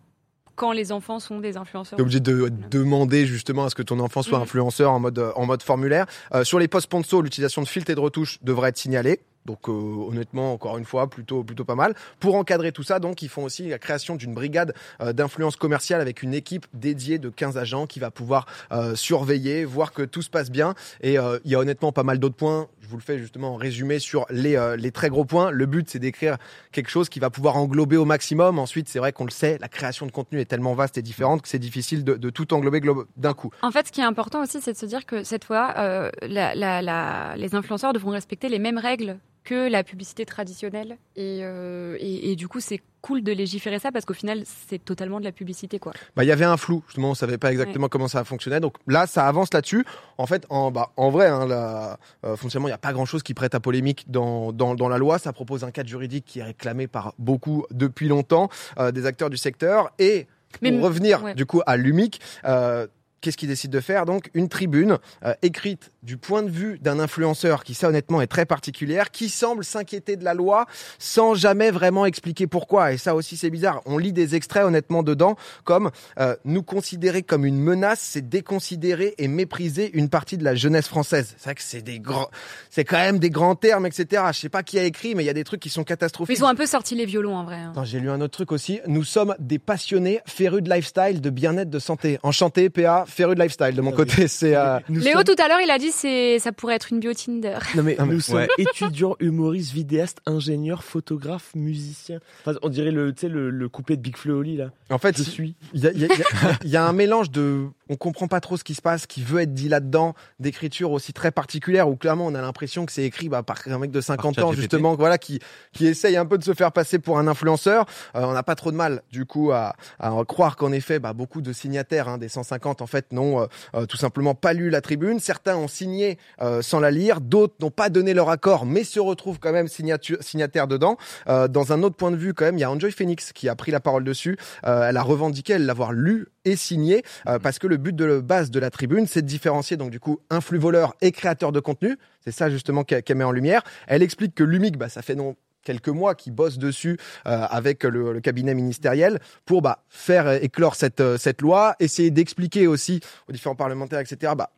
quand 0.59 0.73
les 0.73 0.91
enfants 0.91 1.19
sont 1.19 1.39
des 1.39 1.55
influenceurs. 1.57 1.95
T'es 1.97 2.01
obligé 2.03 2.19
de 2.19 2.51
demander 2.69 3.25
justement 3.25 3.63
à 3.65 3.69
ce 3.69 3.75
que 3.75 3.81
ton 3.81 3.99
enfant 4.01 4.21
soit 4.21 4.37
Mhm. 4.39 4.43
influenceur 4.43 4.91
en 4.91 4.99
mode, 4.99 5.17
en 5.35 5.45
mode 5.45 5.63
formulaire. 5.63 6.05
Euh, 6.33 6.43
sur 6.43 6.59
les 6.59 6.67
posts 6.67 6.83
sponsors, 6.85 7.21
l'utilisation 7.21 7.61
de 7.61 7.67
filtres 7.67 7.89
et 7.91 7.95
de 7.95 7.99
retouches 8.01 8.39
devrait 8.43 8.69
être 8.69 8.77
signalée. 8.77 9.21
Donc 9.45 9.67
euh, 9.69 9.71
honnêtement, 9.71 10.53
encore 10.53 10.77
une 10.77 10.85
fois, 10.85 11.09
plutôt 11.09 11.43
plutôt 11.43 11.65
pas 11.65 11.75
mal. 11.75 11.95
Pour 12.19 12.35
encadrer 12.35 12.71
tout 12.71 12.83
ça, 12.83 12.99
donc 12.99 13.21
ils 13.21 13.29
font 13.29 13.43
aussi 13.43 13.67
la 13.69 13.79
création 13.79 14.15
d'une 14.15 14.33
brigade 14.33 14.73
euh, 15.01 15.13
d'influence 15.13 15.55
commerciale 15.55 16.01
avec 16.01 16.21
une 16.23 16.33
équipe 16.33 16.67
dédiée 16.73 17.17
de 17.19 17.29
15 17.29 17.57
agents 17.57 17.87
qui 17.87 17.99
va 17.99 18.11
pouvoir 18.11 18.45
euh, 18.71 18.95
surveiller, 18.95 19.65
voir 19.65 19.91
que 19.93 20.03
tout 20.03 20.21
se 20.21 20.29
passe 20.29 20.51
bien. 20.51 20.75
Et 21.01 21.17
euh, 21.17 21.39
il 21.45 21.51
y 21.51 21.55
a 21.55 21.59
honnêtement 21.59 21.91
pas 21.91 22.03
mal 22.03 22.19
d'autres 22.19 22.35
points. 22.35 22.67
Je 22.81 22.87
vous 22.87 22.97
le 22.97 23.01
fais 23.03 23.17
justement 23.19 23.53
en 23.53 23.55
résumé 23.55 23.99
sur 23.99 24.25
les 24.29 24.55
euh, 24.55 24.75
les 24.75 24.91
très 24.91 25.09
gros 25.09 25.25
points. 25.25 25.51
Le 25.51 25.65
but 25.65 25.89
c'est 25.89 25.99
d'écrire 25.99 26.37
quelque 26.71 26.89
chose 26.89 27.09
qui 27.09 27.19
va 27.19 27.29
pouvoir 27.29 27.55
englober 27.57 27.97
au 27.97 28.05
maximum. 28.05 28.59
Ensuite, 28.59 28.89
c'est 28.89 28.99
vrai 28.99 29.13
qu'on 29.13 29.25
le 29.25 29.31
sait, 29.31 29.57
la 29.61 29.67
création 29.67 30.05
de 30.05 30.11
contenu 30.11 30.39
est 30.39 30.45
tellement 30.45 30.73
vaste 30.73 30.97
et 30.97 31.01
différente 31.01 31.41
que 31.41 31.47
c'est 31.47 31.59
difficile 31.59 32.03
de, 32.03 32.29
tout 32.29 32.53
englober 32.53 32.79
glo- 32.79 33.05
d'un 33.17 33.33
coup. 33.33 33.51
En 33.61 33.71
fait, 33.71 33.87
ce 33.87 33.91
qui 33.91 34.01
est 34.01 34.05
important 34.05 34.41
aussi, 34.43 34.59
c'est 34.61 34.73
de 34.73 34.77
se 34.77 34.85
dire 34.85 35.05
que 35.05 35.23
cette 35.23 35.43
fois, 35.45 35.73
euh, 35.77 36.09
la- 36.21 36.53
la- 36.55 36.81
la- 36.81 37.35
les 37.37 37.55
influenceurs 37.55 37.93
devront 37.93 38.11
respecter 38.11 38.49
les 38.49 38.59
mêmes 38.59 38.77
règles 38.77 39.17
que 39.43 39.69
la 39.69 39.83
publicité 39.83 40.25
traditionnelle. 40.25 40.97
Et, 41.15 41.39
euh, 41.43 41.95
et, 41.99 42.31
et 42.31 42.35
du 42.35 42.47
coup, 42.47 42.59
c'est 42.59 42.81
cool 43.01 43.23
de 43.23 43.31
légiférer 43.31 43.79
ça 43.79 43.91
parce 43.91 44.05
qu'au 44.05 44.13
final, 44.13 44.43
c'est 44.45 44.83
totalement 44.83 45.19
de 45.19 45.25
la 45.25 45.31
publicité, 45.31 45.79
quoi. 45.79 45.93
Bah, 46.15 46.23
il 46.23 46.27
y 46.27 46.31
avait 46.31 46.45
un 46.45 46.57
flou, 46.57 46.83
justement, 46.87 47.11
on 47.11 47.13
savait 47.15 47.37
pas 47.37 47.51
exactement 47.51 47.87
comment 47.87 48.07
ça 48.09 48.23
fonctionnait. 48.23 48.59
Donc 48.59 48.75
là, 48.87 49.07
ça 49.07 49.25
avance 49.27 49.53
là-dessus. 49.53 49.85
En 50.17 50.25
fait, 50.27 50.45
en, 50.49 50.69
bah, 50.71 50.91
en 50.97 51.09
vrai, 51.09 51.27
hein, 51.27 51.47
là, 51.47 51.97
euh, 52.25 52.35
foncièrement, 52.35 52.67
il 52.67 52.71
n'y 52.71 52.75
a 52.75 52.77
pas 52.79 52.91
grand-chose 52.93 53.23
qui 53.23 53.33
prête 53.33 53.55
à 53.55 53.59
polémique 53.59 54.05
dans, 54.11 54.51
dans, 54.51 54.75
dans 54.75 54.89
la 54.89 54.97
loi. 54.97 55.17
Ça 55.17 55.31
propose 55.33 55.63
un 55.63 55.71
cadre 55.71 55.89
juridique 55.89 56.25
qui 56.25 56.39
est 56.39 56.43
réclamé 56.43 56.87
par 56.87 57.13
beaucoup 57.17 57.65
depuis 57.71 58.07
longtemps, 58.09 58.49
euh, 58.77 58.91
des 58.91 59.05
acteurs 59.05 59.29
du 59.29 59.37
secteur. 59.37 59.91
Et 59.97 60.27
pour 60.51 60.59
Mais- 60.63 60.79
revenir 60.79 61.23
ouais. 61.23 61.35
du 61.35 61.45
coup 61.45 61.61
à 61.65 61.77
l'UMIC, 61.77 62.19
euh, 62.45 62.87
qu'est-ce 63.21 63.37
qu'ils 63.37 63.49
décident 63.49 63.73
de 63.75 63.81
faire? 63.81 64.05
Donc 64.05 64.29
une 64.33 64.49
tribune 64.49 64.97
euh, 65.25 65.33
écrite 65.41 65.91
du 66.03 66.17
point 66.17 66.43
de 66.43 66.49
vue 66.49 66.79
d'un 66.79 66.99
influenceur 66.99 67.63
qui, 67.63 67.73
ça 67.73 67.89
honnêtement, 67.89 68.21
est 68.21 68.27
très 68.27 68.45
particulière, 68.45 69.11
qui 69.11 69.29
semble 69.29 69.63
s'inquiéter 69.63 70.15
de 70.15 70.23
la 70.23 70.33
loi 70.33 70.65
sans 70.97 71.33
jamais 71.33 71.71
vraiment 71.71 72.05
expliquer 72.05 72.47
pourquoi. 72.47 72.93
Et 72.93 72.97
ça 72.97 73.15
aussi, 73.15 73.37
c'est 73.37 73.49
bizarre. 73.49 73.81
On 73.85 73.97
lit 73.97 74.13
des 74.13 74.35
extraits 74.35 74.63
honnêtement 74.63 75.03
dedans, 75.03 75.35
comme 75.63 75.91
euh, 76.19 76.35
nous 76.45 76.63
considérer 76.63 77.23
comme 77.23 77.45
une 77.45 77.59
menace, 77.59 77.99
c'est 78.01 78.27
déconsidérer 78.27 79.15
et 79.17 79.27
mépriser 79.27 79.91
une 79.93 80.09
partie 80.09 80.37
de 80.37 80.43
la 80.43 80.55
jeunesse 80.55 80.87
française. 80.87 81.35
C'est 81.37 81.43
vrai 81.45 81.55
que 81.55 81.61
c'est 81.61 81.81
des 81.81 81.99
grands, 81.99 82.29
c'est 82.69 82.85
quand 82.85 82.97
même 82.97 83.19
des 83.19 83.29
grands 83.29 83.55
termes, 83.55 83.85
etc. 83.85 84.23
Je 84.31 84.39
sais 84.39 84.49
pas 84.49 84.63
qui 84.63 84.79
a 84.79 84.83
écrit, 84.83 85.15
mais 85.15 85.23
il 85.23 85.27
y 85.27 85.29
a 85.29 85.33
des 85.33 85.43
trucs 85.43 85.59
qui 85.61 85.69
sont 85.69 85.83
catastrophiques. 85.83 86.37
Ils 86.37 86.43
ont 86.43 86.47
un 86.47 86.55
peu 86.55 86.65
sorti 86.65 86.95
les 86.95 87.05
violons, 87.05 87.35
en 87.35 87.43
vrai. 87.43 87.57
hein. 87.57 87.73
J'ai 87.83 87.99
lu 87.99 88.09
un 88.09 88.21
autre 88.21 88.33
truc 88.33 88.51
aussi. 88.51 88.79
Nous 88.87 89.03
sommes 89.03 89.35
des 89.39 89.59
passionnés 89.59 90.21
férus 90.25 90.63
de 90.63 90.69
lifestyle, 90.69 91.21
de 91.21 91.29
bien-être, 91.29 91.69
de 91.69 91.79
santé. 91.79 92.19
Enchanté, 92.23 92.69
PA, 92.69 93.05
férus 93.09 93.35
de 93.35 93.41
lifestyle. 93.41 93.75
De 93.75 93.81
mon 93.81 93.91
Ah 93.91 93.95
côté, 93.95 94.27
c'est. 94.27 94.55
euh, 94.55 94.79
Léo, 94.89 95.17
sommes- 95.17 95.23
tout 95.23 95.35
à 95.43 95.47
l'heure, 95.47 95.59
il 95.61 95.69
a 95.71 95.77
dit 95.77 95.91
c'est 95.91 96.39
ça 96.39 96.51
pourrait 96.51 96.75
être 96.75 96.91
une 96.93 96.99
bio 96.99 97.13
Tinder. 97.13 97.57
Non 97.75 97.83
mais 97.83 97.95
Non, 97.99 98.05
mais- 98.05 98.13
nous 98.13 98.19
sommes 98.21 98.37
Ouais. 98.37 98.47
étudiants, 98.57 99.15
humoristes, 99.19 99.73
vidéastes, 99.73 100.19
ingénieurs, 100.25 100.83
photographes, 100.83 101.51
musiciens. 101.55 102.19
Enfin, 102.45 102.57
on 102.61 102.69
dirait 102.69 102.91
le, 102.91 103.13
tu 103.13 103.21
sais, 103.21 103.29
le, 103.29 103.49
le 103.49 103.69
couplet 103.69 103.97
de 103.97 104.01
Big 104.01 104.15
Flo 104.17 104.35
et 104.35 104.37
Oli 104.39 104.57
là. 104.57 104.69
En 104.89 104.97
fait, 104.97 105.17
Je 105.17 105.23
suis. 105.23 105.55
il 105.73 105.81
y 105.83 105.87
a, 105.87 105.91
il 105.91 105.99
y 106.01 106.05
a- 106.05 106.07
il 106.07 106.19
y 106.19 106.23
a- 106.23 106.57
il 106.65 106.69
y 106.69 106.77
a 106.77 106.85
un 106.85 106.93
mélange 106.93 107.31
de. 107.31 107.65
On 107.89 107.95
comprend 107.95 108.27
pas 108.27 108.39
trop 108.39 108.57
ce 108.57 108.63
qui 108.63 108.75
se 108.75 108.81
passe, 108.81 109.05
qui 109.07 109.23
veut 109.23 109.41
être 109.41 109.53
dit 109.53 109.69
là-dedans, 109.69 110.13
d'écriture 110.39 110.91
aussi 110.91 111.13
très 111.13 111.31
particulière, 111.31 111.89
où 111.89 111.95
clairement 111.95 112.27
on 112.27 112.35
a 112.35 112.41
l'impression 112.41 112.85
que 112.85 112.91
c'est 112.91 113.03
écrit 113.03 113.29
bah, 113.29 113.43
par 113.43 113.57
un 113.67 113.79
mec 113.79 113.91
de 113.91 114.01
50 114.01 114.35
Par 114.35 114.47
ans, 114.47 114.53
justement, 114.53 114.95
voilà, 114.95 115.17
qui, 115.17 115.39
qui 115.73 115.87
essaye 115.87 116.17
un 116.17 116.25
peu 116.25 116.37
de 116.37 116.43
se 116.43 116.53
faire 116.53 116.71
passer 116.71 116.99
pour 116.99 117.17
un 117.19 117.27
influenceur. 117.27 117.85
Euh, 118.15 118.23
on 118.23 118.33
n'a 118.33 118.43
pas 118.43 118.55
trop 118.55 118.71
de 118.71 118.77
mal, 118.77 119.01
du 119.11 119.25
coup, 119.25 119.51
à, 119.51 119.75
à 119.99 120.11
croire 120.27 120.55
qu'en 120.55 120.71
effet, 120.71 120.99
bah, 120.99 121.13
beaucoup 121.13 121.41
de 121.41 121.53
signataires, 121.53 122.07
hein, 122.07 122.17
des 122.17 122.29
150, 122.29 122.81
en 122.81 122.87
fait, 122.87 123.11
n'ont 123.11 123.41
euh, 123.41 123.45
euh, 123.75 123.85
tout 123.85 123.97
simplement 123.97 124.35
pas 124.35 124.53
lu 124.53 124.69
la 124.69 124.81
tribune. 124.81 125.19
Certains 125.19 125.57
ont 125.57 125.67
signé 125.67 126.17
euh, 126.41 126.61
sans 126.61 126.79
la 126.79 126.91
lire, 126.91 127.21
d'autres 127.21 127.55
n'ont 127.59 127.71
pas 127.71 127.89
donné 127.89 128.13
leur 128.13 128.29
accord, 128.29 128.65
mais 128.65 128.83
se 128.83 128.99
retrouvent 128.99 129.39
quand 129.39 129.51
même 129.51 129.67
signataires 129.67 130.67
dedans. 130.67 130.97
Euh, 131.27 131.47
dans 131.47 131.73
un 131.73 131.83
autre 131.83 131.95
point 131.95 132.11
de 132.11 132.15
vue, 132.15 132.33
quand 132.33 132.45
même, 132.45 132.57
il 132.57 132.61
y 132.61 132.63
a 132.63 132.71
Enjoy 132.71 132.91
Phoenix 132.91 133.33
qui 133.33 133.49
a 133.49 133.55
pris 133.55 133.71
la 133.71 133.79
parole 133.79 134.03
dessus. 134.03 134.37
Euh, 134.65 134.87
elle 134.89 134.97
a 134.97 135.03
revendiqué 135.03 135.57
l'avoir 135.57 135.91
lu 135.91 136.27
et 136.49 136.55
signé 136.55 137.03
euh, 137.27 137.39
parce 137.39 137.59
que 137.59 137.67
le 137.67 137.77
but 137.77 137.95
de 137.95 138.05
la 138.05 138.21
base 138.21 138.51
de 138.51 138.59
la 138.59 138.69
tribune, 138.69 139.07
c'est 139.07 139.21
de 139.21 139.27
différencier 139.27 139.77
donc 139.77 139.91
du 139.91 139.99
coup 139.99 140.19
influx 140.29 140.59
voleur 140.59 140.95
et 141.01 141.11
créateur 141.11 141.51
de 141.51 141.59
contenu. 141.59 141.97
C'est 142.23 142.31
ça 142.31 142.49
justement 142.49 142.83
qu'elle 142.83 143.03
met 143.15 143.23
en 143.23 143.31
lumière. 143.31 143.63
Elle 143.87 144.03
explique 144.03 144.35
que 144.35 144.43
l'UMIC, 144.43 144.77
bah, 144.77 144.89
ça 144.89 145.01
fait 145.01 145.15
non 145.15 145.35
quelques 145.63 145.89
mois 145.89 146.15
qui 146.15 146.31
bosse 146.31 146.57
dessus 146.57 146.97
euh, 147.27 147.45
avec 147.49 147.83
le, 147.83 148.13
le 148.13 148.21
cabinet 148.21 148.53
ministériel 148.53 149.19
pour 149.45 149.61
bah, 149.61 149.83
faire 149.89 150.27
euh, 150.27 150.37
éclore 150.41 150.75
cette, 150.75 151.17
cette 151.17 151.41
loi, 151.41 151.75
essayer 151.79 152.11
d'expliquer 152.11 152.67
aussi 152.67 153.01
aux 153.27 153.31
différents 153.33 153.55
parlementaires, 153.55 153.99
etc. 153.99 154.33
Bah, 154.37 154.51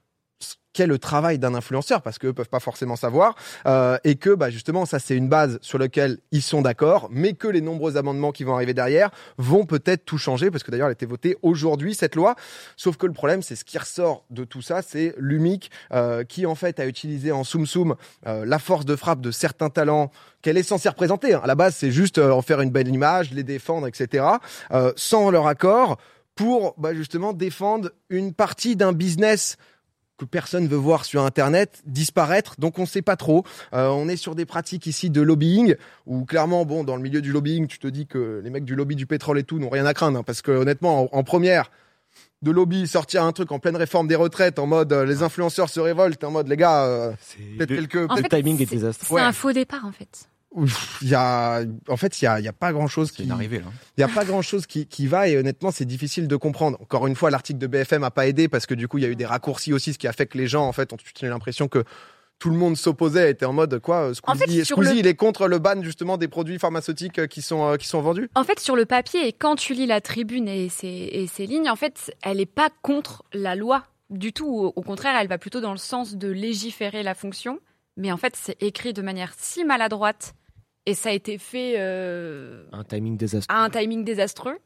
qu'est 0.74 0.88
le 0.88 0.98
travail 0.98 1.38
d'un 1.38 1.54
influenceur 1.54 2.02
parce 2.02 2.18
qu'eux 2.18 2.34
peuvent 2.34 2.50
pas 2.50 2.60
forcément 2.60 2.96
savoir 2.96 3.36
euh, 3.66 3.98
et 4.04 4.16
que 4.16 4.34
bah 4.34 4.50
justement 4.50 4.86
ça 4.86 5.00
c'est 5.00 5.16
une 5.16 5.28
base 5.28 5.60
sur 5.62 5.78
laquelle 5.78 6.20
ils 6.32 6.42
sont 6.42 6.62
d'accord 6.62 7.10
mais 7.12 7.34
que 7.34 7.48
les 7.48 7.62
nombreux 7.62 7.98
amendements 7.98 8.32
qui 8.32 8.44
vont 8.44 8.56
arriver 8.56 8.74
derrière 8.74 9.12
vont 9.38 9.66
peut-être 9.66 10.06
tout 10.06 10.18
changer 10.18 10.50
parce 10.50 10.64
que 10.64 10.72
d'ailleurs 10.72 10.88
elle 10.88 10.92
a 10.92 10.94
été 10.94 11.06
votée 11.06 11.38
aujourd'hui 11.42 11.94
cette 11.94 12.16
loi 12.16 12.36
sauf 12.78 12.98
que 12.98 13.06
le 13.06 13.14
problème 13.14 13.42
c'est 13.42 13.56
ce 13.56 13.66
qui 13.66 13.78
ressort 13.78 14.26
de 14.30 14.44
tout 14.46 14.62
ça 14.62 14.82
c'est 14.82 15.14
l'UMIC 15.18 15.72
euh, 15.92 16.24
qui 16.24 16.46
en 16.46 16.56
fait 16.56 16.80
a 16.80 16.86
utilisé 16.86 17.32
en 17.32 17.44
soum 17.44 17.66
soum 17.66 17.96
euh, 18.28 18.46
la 18.46 18.60
force 18.60 18.86
de 18.86 18.96
frappe 18.96 19.22
de 19.22 19.32
certains 19.32 19.70
talents 19.70 20.10
qu'elle 20.42 20.58
est 20.58 20.64
censée 20.64 20.90
représenter 20.90 21.34
hein. 21.34 21.42
à 21.44 21.48
la 21.48 21.56
base 21.56 21.76
c'est 21.76 21.92
juste 21.92 22.18
euh, 22.18 22.32
en 22.32 22.42
faire 22.42 22.62
une 22.62 22.72
belle 22.72 22.88
image 22.88 23.32
les 23.32 23.44
défendre 23.44 23.88
etc 23.88 24.26
euh, 24.72 24.94
sans 24.96 25.32
leur 25.32 25.48
accord 25.48 25.98
pour 26.36 26.76
bah, 26.78 26.94
justement 26.94 27.34
défendre 27.34 27.92
une 28.10 28.34
partie 28.34 28.76
d'un 28.76 28.94
business 28.94 29.58
que 30.26 30.30
personne 30.32 30.68
veut 30.68 30.76
voir 30.78 31.06
sur 31.06 31.24
Internet 31.24 31.82
disparaître. 31.86 32.56
Donc 32.60 32.80
on 32.80 32.86
sait 32.86 33.02
pas 33.02 33.16
trop. 33.16 33.44
Euh, 33.74 33.88
on 33.90 34.08
est 34.08 34.16
sur 34.18 34.36
des 34.36 34.46
pratiques 34.46 34.86
ici 34.88 35.10
de 35.10 35.22
lobbying 35.22 35.76
où 36.06 36.26
clairement, 36.26 36.66
bon, 36.66 36.84
dans 36.84 36.96
le 36.96 37.02
milieu 37.02 37.22
du 37.22 37.32
lobbying, 37.32 37.68
tu 37.68 37.80
te 37.80 37.88
dis 37.88 38.08
que 38.08 38.42
les 38.44 38.50
mecs 38.50 38.66
du 38.66 38.76
lobby 38.76 38.96
du 38.96 39.06
pétrole 39.06 39.40
et 39.40 39.44
tout 39.44 39.60
n'ont 39.60 39.70
rien 39.70 39.86
à 39.86 39.94
craindre 39.94 40.20
hein, 40.20 40.24
parce 40.24 40.42
que 40.42 40.52
honnêtement, 40.52 41.04
en, 41.14 41.18
en 41.20 41.24
première 41.24 41.72
de 42.42 42.52
lobby 42.52 42.88
sortir 42.88 43.24
un 43.24 43.32
truc 43.32 43.52
en 43.52 43.60
pleine 43.60 43.76
réforme 43.76 44.08
des 44.08 44.16
retraites 44.16 44.58
en 44.60 44.66
mode 44.66 44.92
euh, 44.94 45.06
les 45.06 45.22
influenceurs 45.24 45.70
se 45.70 45.80
révoltent 45.80 46.24
en 46.24 46.32
mode 46.32 46.48
les 46.48 46.58
gars 46.58 46.86
euh, 46.86 47.12
C'est 47.22 47.38
peut-être 47.58 47.70
le, 47.70 47.76
quelques 47.88 48.12
En 48.12 48.16
le 48.16 48.22
fait, 48.24 48.30
timing 48.30 48.62
est 48.62 48.66
désastreux. 48.66 49.06
C'est 49.08 49.14
Ouais. 49.14 49.22
un 49.22 49.32
faux 49.32 49.52
départ, 49.54 49.86
en 49.86 49.92
fait. 49.92 50.28
Ouf, 50.54 50.98
il 51.02 51.08
y 51.08 51.16
a 51.16 51.62
en 51.88 51.96
fait 51.98 52.22
il 52.22 52.26
y 52.26 52.28
a, 52.28 52.40
il 52.40 52.44
y 52.44 52.48
a 52.50 52.54
pas 52.54 52.74
grand 52.74 52.88
chose 52.88 53.08
C'est 53.16 53.24
qui 53.24 53.26
d'arriver 53.26 53.60
là. 53.60 53.66
il 53.98 54.02
y 54.02 54.04
a 54.04 54.10
pas 54.10 54.26
grand 54.26 54.42
chose 54.42 54.66
qui, 54.68 54.86
qui 54.86 55.08
va 55.08 55.30
et 55.30 55.38
honnêtement 55.38 55.72
c'est 55.72 55.86
difficile 55.86 56.28
de 56.28 56.36
comprendre. 56.36 56.78
Encore 56.82 57.08
une 57.08 57.16
fois 57.16 57.30
l'article 57.32 57.60
de 57.60 57.68
BFM 57.68 58.04
a 58.04 58.12
pas 58.12 58.28
aidé 58.28 58.50
parce 58.50 58.66
que 58.66 58.74
du 58.74 58.90
coup 58.90 58.98
il 58.98 59.04
y 59.04 59.06
a 59.06 59.10
eu 59.10 59.16
des 59.16 59.26
raccourcis 59.26 59.72
aussi 59.72 59.94
ce 59.94 59.98
qui 59.98 60.08
a 60.10 60.14
fait 60.14 60.26
que 60.26 60.38
les 60.38 60.48
gens 60.48 60.68
en 60.68 60.74
fait 60.74 60.92
ont 60.92 60.98
eu 61.22 61.28
l'impression 61.30 61.70
que 61.70 61.86
tout 62.38 62.50
le 62.50 62.58
monde 62.58 62.76
s'opposait 62.76 63.30
était 63.32 63.46
en 63.46 63.54
mode 63.54 63.80
quoi 63.80 64.08
euh, 64.10 64.14
En 64.26 64.34
fait, 64.36 64.46
Squeezie, 64.46 64.66
sur 64.66 64.76
Squeezie, 64.76 64.94
le- 64.96 65.00
il 65.00 65.08
est 65.08 65.16
contre 65.16 65.48
le 65.48 65.60
ban 65.60 65.82
justement 65.84 66.18
des 66.18 66.28
produits 66.28 66.60
pharmaceutiques 66.60 67.20
euh, 67.20 67.28
qui 67.28 67.42
sont 67.42 67.66
euh, 67.66 67.78
qui 67.78 67.88
sont 67.88 68.02
vendus. 68.02 68.30
En 68.36 68.44
fait, 68.44 68.60
sur 68.60 68.76
le 68.76 68.86
papier, 68.86 69.28
et 69.28 69.32
quand 69.32 69.56
tu 69.56 69.74
lis 69.76 69.86
la 69.86 70.02
tribune 70.02 70.48
et 70.50 70.68
ses, 70.68 70.88
et 70.88 71.28
ses 71.28 71.46
lignes, 71.46 71.70
en 71.70 71.76
fait, 71.76 72.12
elle 72.24 72.38
n'est 72.38 72.46
pas 72.48 72.70
contre 72.82 73.24
la 73.32 73.56
loi 73.56 73.84
du 74.10 74.34
tout. 74.34 74.48
Au, 74.50 74.74
au 74.76 74.82
contraire, 74.82 75.16
elle 75.22 75.28
va 75.28 75.38
plutôt 75.38 75.62
dans 75.62 75.72
le 75.72 75.78
sens 75.78 76.16
de 76.16 76.28
légiférer 76.30 77.04
la 77.04 77.14
fonction. 77.14 77.60
Mais 77.96 78.12
en 78.12 78.18
fait, 78.18 78.36
c'est 78.36 78.62
écrit 78.64 78.94
de 78.94 79.02
manière 79.04 79.34
si 79.38 79.64
maladroite 79.64 80.34
et 80.86 80.94
ça 80.94 81.10
a 81.10 81.12
été 81.12 81.38
fait 81.38 81.76
euh, 81.78 82.66
Un 82.72 82.84
timing 82.84 83.18
désastreux. 83.18 83.56
à 83.56 83.64
un 83.64 83.70
timing 83.70 84.04
désastreux. 84.04 84.58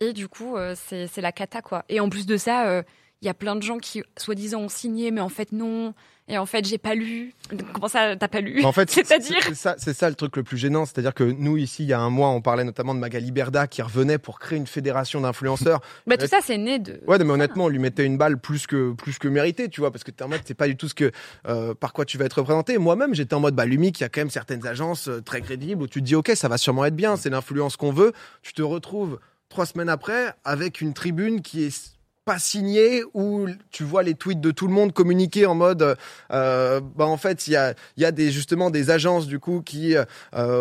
Et 0.00 0.12
du 0.12 0.28
coup, 0.28 0.56
euh, 0.56 0.74
c'est 0.76 1.20
la 1.20 1.32
cata, 1.32 1.60
quoi. 1.60 1.84
Et 1.88 1.98
en 2.00 2.08
plus 2.08 2.24
de 2.26 2.36
ça, 2.36 2.68
euh, 2.68 2.82
il 3.22 3.26
y 3.26 3.28
a 3.28 3.34
plein 3.34 3.56
de 3.56 3.62
gens 3.62 3.78
qui 3.78 4.02
soi-disant 4.16 4.60
ont 4.60 4.68
signé, 4.68 5.10
mais 5.10 5.20
en 5.20 5.28
fait 5.28 5.52
non. 5.52 5.94
Et 6.30 6.36
en 6.36 6.44
fait, 6.44 6.66
j'ai 6.66 6.76
pas 6.76 6.94
lu. 6.94 7.32
Comment 7.72 7.88
ça, 7.88 8.14
t'as 8.14 8.28
pas 8.28 8.42
lu? 8.42 8.62
En 8.62 8.72
fait, 8.72 8.90
C'est-à-dire? 8.90 9.40
c'est 9.42 9.54
ça, 9.54 9.76
c'est 9.78 9.94
ça 9.94 10.10
le 10.10 10.14
truc 10.14 10.36
le 10.36 10.42
plus 10.42 10.58
gênant, 10.58 10.84
c'est-à-dire 10.84 11.14
que 11.14 11.24
nous 11.24 11.56
ici, 11.56 11.84
il 11.84 11.88
y 11.88 11.94
a 11.94 12.00
un 12.00 12.10
mois, 12.10 12.28
on 12.28 12.42
parlait 12.42 12.64
notamment 12.64 12.94
de 12.94 13.00
Magali 13.00 13.32
Berda 13.32 13.66
qui 13.66 13.80
revenait 13.80 14.18
pour 14.18 14.38
créer 14.38 14.58
une 14.58 14.66
fédération 14.66 15.22
d'influenceurs. 15.22 15.80
bah, 16.06 16.18
tout 16.18 16.26
ça, 16.26 16.40
c'est 16.42 16.58
né 16.58 16.78
de. 16.78 17.00
Ouais, 17.06 17.18
mais 17.18 17.30
honnêtement, 17.30 17.64
on 17.64 17.68
lui 17.68 17.78
mettait 17.78 18.04
une 18.04 18.18
balle 18.18 18.38
plus 18.38 18.66
que 18.66 18.92
plus 18.92 19.18
que 19.18 19.26
méritée, 19.26 19.70
tu 19.70 19.80
vois, 19.80 19.90
parce 19.90 20.04
que 20.04 20.10
t'es 20.10 20.22
en 20.22 20.28
mode, 20.28 20.42
c'est 20.44 20.52
pas 20.52 20.68
du 20.68 20.76
tout 20.76 20.88
ce 20.88 20.94
que 20.94 21.10
euh, 21.46 21.72
par 21.72 21.94
quoi 21.94 22.04
tu 22.04 22.18
vas 22.18 22.26
être 22.26 22.38
représenté. 22.38 22.76
Moi-même, 22.76 23.14
j'étais 23.14 23.34
en 23.34 23.40
mode, 23.40 23.54
bah, 23.54 23.64
Lumic, 23.64 23.98
il 23.98 24.02
y 24.02 24.06
a 24.06 24.10
quand 24.10 24.20
même 24.20 24.30
certaines 24.30 24.66
agences 24.66 25.08
euh, 25.08 25.22
très 25.22 25.40
crédibles 25.40 25.82
où 25.82 25.86
tu 25.86 26.00
te 26.00 26.04
dis, 26.04 26.14
ok, 26.14 26.32
ça 26.34 26.48
va 26.48 26.58
sûrement 26.58 26.84
être 26.84 26.96
bien, 26.96 27.16
c'est 27.16 27.30
l'influence 27.30 27.78
qu'on 27.78 27.92
veut. 27.92 28.12
Tu 28.42 28.52
te 28.52 28.60
retrouves 28.60 29.18
trois 29.48 29.64
semaines 29.64 29.88
après 29.88 30.34
avec 30.44 30.82
une 30.82 30.92
tribune 30.92 31.40
qui 31.40 31.64
est 31.64 31.97
pas 32.28 32.38
signée 32.38 33.04
où 33.14 33.46
tu 33.70 33.84
vois 33.84 34.02
les 34.02 34.12
tweets 34.12 34.42
de 34.42 34.50
tout 34.50 34.66
le 34.66 34.74
monde 34.74 34.92
communiquer 34.92 35.46
en 35.46 35.54
mode 35.54 35.96
euh, 36.30 36.80
bah 36.94 37.06
en 37.06 37.16
fait 37.16 37.46
il 37.46 37.52
y 37.52 37.56
a 37.56 37.72
il 37.96 38.02
y 38.02 38.04
a 38.04 38.12
des 38.12 38.30
justement 38.30 38.68
des 38.68 38.90
agences 38.90 39.26
du 39.26 39.38
coup 39.38 39.62
qui 39.64 39.96
euh, 39.96 40.04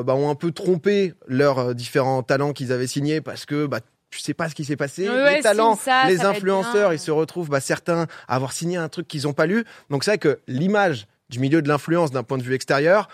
bah, 0.01 0.15
ont 0.15 0.29
un 0.29 0.35
peu 0.35 0.53
trompé 0.53 1.13
leurs 1.27 1.59
euh, 1.59 1.73
différents 1.73 2.23
talents 2.23 2.53
qu'ils 2.53 2.71
avaient 2.71 2.87
signés 2.87 3.19
parce 3.19 3.45
que 3.45 3.65
bah 3.65 3.81
tu 4.11 4.19
sais 4.19 4.33
pas 4.33 4.47
ce 4.47 4.55
qui 4.55 4.63
s'est 4.63 4.77
passé. 4.77 5.09
Ouais, 5.09 5.35
les 5.35 5.41
talents, 5.41 5.75
ça, 5.75 6.07
les 6.07 6.19
ça 6.19 6.29
influenceurs, 6.29 6.93
ils 6.93 6.99
se 6.99 7.11
retrouvent, 7.11 7.49
bah, 7.49 7.59
certains, 7.59 8.07
à 8.29 8.35
avoir 8.35 8.53
signé 8.53 8.77
un 8.77 8.87
truc 8.87 9.05
qu'ils 9.05 9.27
ont 9.27 9.33
pas 9.33 9.45
lu. 9.45 9.65
Donc 9.89 10.05
c'est 10.05 10.11
vrai 10.11 10.17
que 10.17 10.39
l'image 10.47 11.07
du 11.29 11.39
milieu 11.39 11.61
de 11.61 11.67
l'influence 11.67 12.11
d'un 12.11 12.23
point 12.23 12.37
de 12.37 12.43
vue 12.43 12.53
extérieur, 12.53 13.09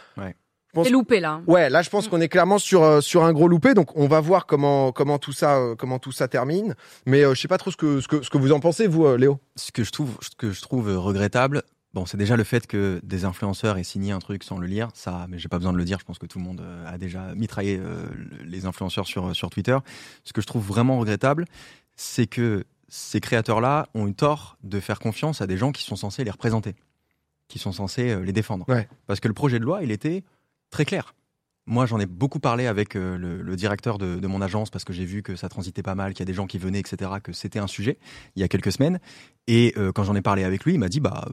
pense- 0.73 0.85
C'est 0.87 0.91
loupé 0.93 1.19
là. 1.19 1.41
ouais, 1.47 1.69
là 1.69 1.81
je 1.81 1.89
pense 1.89 2.07
qu'on 2.07 2.19
est 2.21 2.27
clairement 2.29 2.57
sur 2.57 2.83
euh, 2.83 2.99
sur 3.01 3.23
un 3.23 3.31
gros 3.33 3.47
loupé. 3.47 3.73
Donc 3.73 3.95
on 3.95 4.07
va 4.07 4.19
voir 4.19 4.45
comment 4.45 4.91
comment 4.91 5.19
tout 5.19 5.31
ça 5.31 5.57
euh, 5.57 5.75
comment 5.75 5.99
tout 5.99 6.11
ça 6.11 6.27
termine. 6.27 6.75
Mais 7.05 7.23
euh, 7.23 7.33
je 7.35 7.41
sais 7.41 7.47
pas 7.47 7.57
trop 7.57 7.71
ce 7.71 7.77
que 7.77 8.01
ce 8.01 8.07
que 8.07 8.21
ce 8.21 8.29
que 8.29 8.37
vous 8.37 8.51
en 8.51 8.59
pensez 8.59 8.87
vous, 8.87 9.05
euh, 9.05 9.17
Léo. 9.17 9.39
Ce 9.55 9.71
que 9.71 9.83
je 9.83 9.91
trouve, 9.91 10.17
ce 10.21 10.29
que 10.35 10.51
je 10.51 10.61
trouve 10.61 10.87
regrettable, 10.97 11.63
bon, 11.93 12.05
c'est 12.05 12.17
déjà 12.17 12.35
le 12.35 12.43
fait 12.43 12.65
que 12.67 12.99
des 13.03 13.23
influenceurs 13.25 13.77
aient 13.77 13.83
signé 13.83 14.11
un 14.11 14.19
truc 14.19 14.43
sans 14.43 14.57
le 14.57 14.67
lire. 14.67 14.89
Ça, 14.93 15.27
mais 15.29 15.39
j'ai 15.39 15.47
pas 15.49 15.57
besoin 15.59 15.73
de 15.73 15.77
le 15.77 15.85
dire. 15.85 15.99
Je 15.99 16.05
pense 16.05 16.17
que 16.19 16.25
tout 16.25 16.39
le 16.39 16.43
monde 16.45 16.61
a 16.87 16.97
déjà 16.97 17.33
mitraillé 17.35 17.79
euh, 17.79 18.05
les 18.43 18.65
influenceurs 18.65 19.05
sur 19.07 19.35
sur 19.35 19.49
Twitter. 19.49 19.77
Ce 20.23 20.33
que 20.33 20.41
je 20.41 20.47
trouve 20.47 20.65
vraiment 20.65 20.97
regrettable, 20.99 21.45
c'est 21.95 22.27
que 22.27 22.63
ces 22.89 23.19
créateurs-là 23.21 23.87
ont 23.95 24.07
eu 24.07 24.13
tort 24.13 24.57
de 24.63 24.79
faire 24.79 24.99
confiance 24.99 25.41
à 25.41 25.47
des 25.47 25.57
gens 25.57 25.71
qui 25.71 25.83
sont 25.83 25.95
censés 25.95 26.23
les 26.23 26.29
représenter, 26.31 26.75
qui 27.47 27.57
sont 27.57 27.71
censés 27.71 28.15
les 28.23 28.31
défendre. 28.33 28.65
Ouais. 28.67 28.87
Parce 29.07 29.19
que 29.19 29.27
le 29.27 29.33
projet 29.33 29.57
de 29.59 29.63
loi, 29.65 29.81
il 29.83 29.91
était 29.91 30.23
très 30.73 30.85
clair. 30.85 31.15
Moi, 31.65 31.85
j'en 31.85 31.97
ai 31.99 32.05
beaucoup 32.05 32.39
parlé 32.39 32.67
avec 32.67 32.97
euh, 32.97 33.17
le, 33.17 33.41
le 33.41 33.55
directeur 33.55 33.97
de, 33.97 34.17
de 34.17 34.27
mon 34.27 34.41
agence 34.41 34.69
parce 34.69 34.83
que 34.83 34.91
j'ai 34.91 35.05
vu 35.05 35.23
que 35.23 35.37
ça 35.37 35.47
transitait 35.47 35.81
pas 35.83 35.95
mal, 35.95 36.11
qu'il 36.13 36.19
y 36.19 36.23
a 36.23 36.25
des 36.25 36.33
gens 36.33 36.45
qui 36.45 36.57
venaient, 36.57 36.79
etc., 36.81 37.09
que 37.23 37.31
c'était 37.31 37.59
un 37.59 37.67
sujet 37.67 37.97
il 38.35 38.41
y 38.41 38.43
a 38.43 38.49
quelques 38.49 38.73
semaines. 38.73 38.99
Et 39.47 39.73
euh, 39.77 39.93
quand 39.93 40.03
j'en 40.03 40.15
ai 40.15 40.21
parlé 40.21 40.43
avec 40.43 40.65
lui, 40.65 40.73
il 40.73 40.79
m'a 40.79 40.89
dit 40.89 40.99
bah 40.99 41.29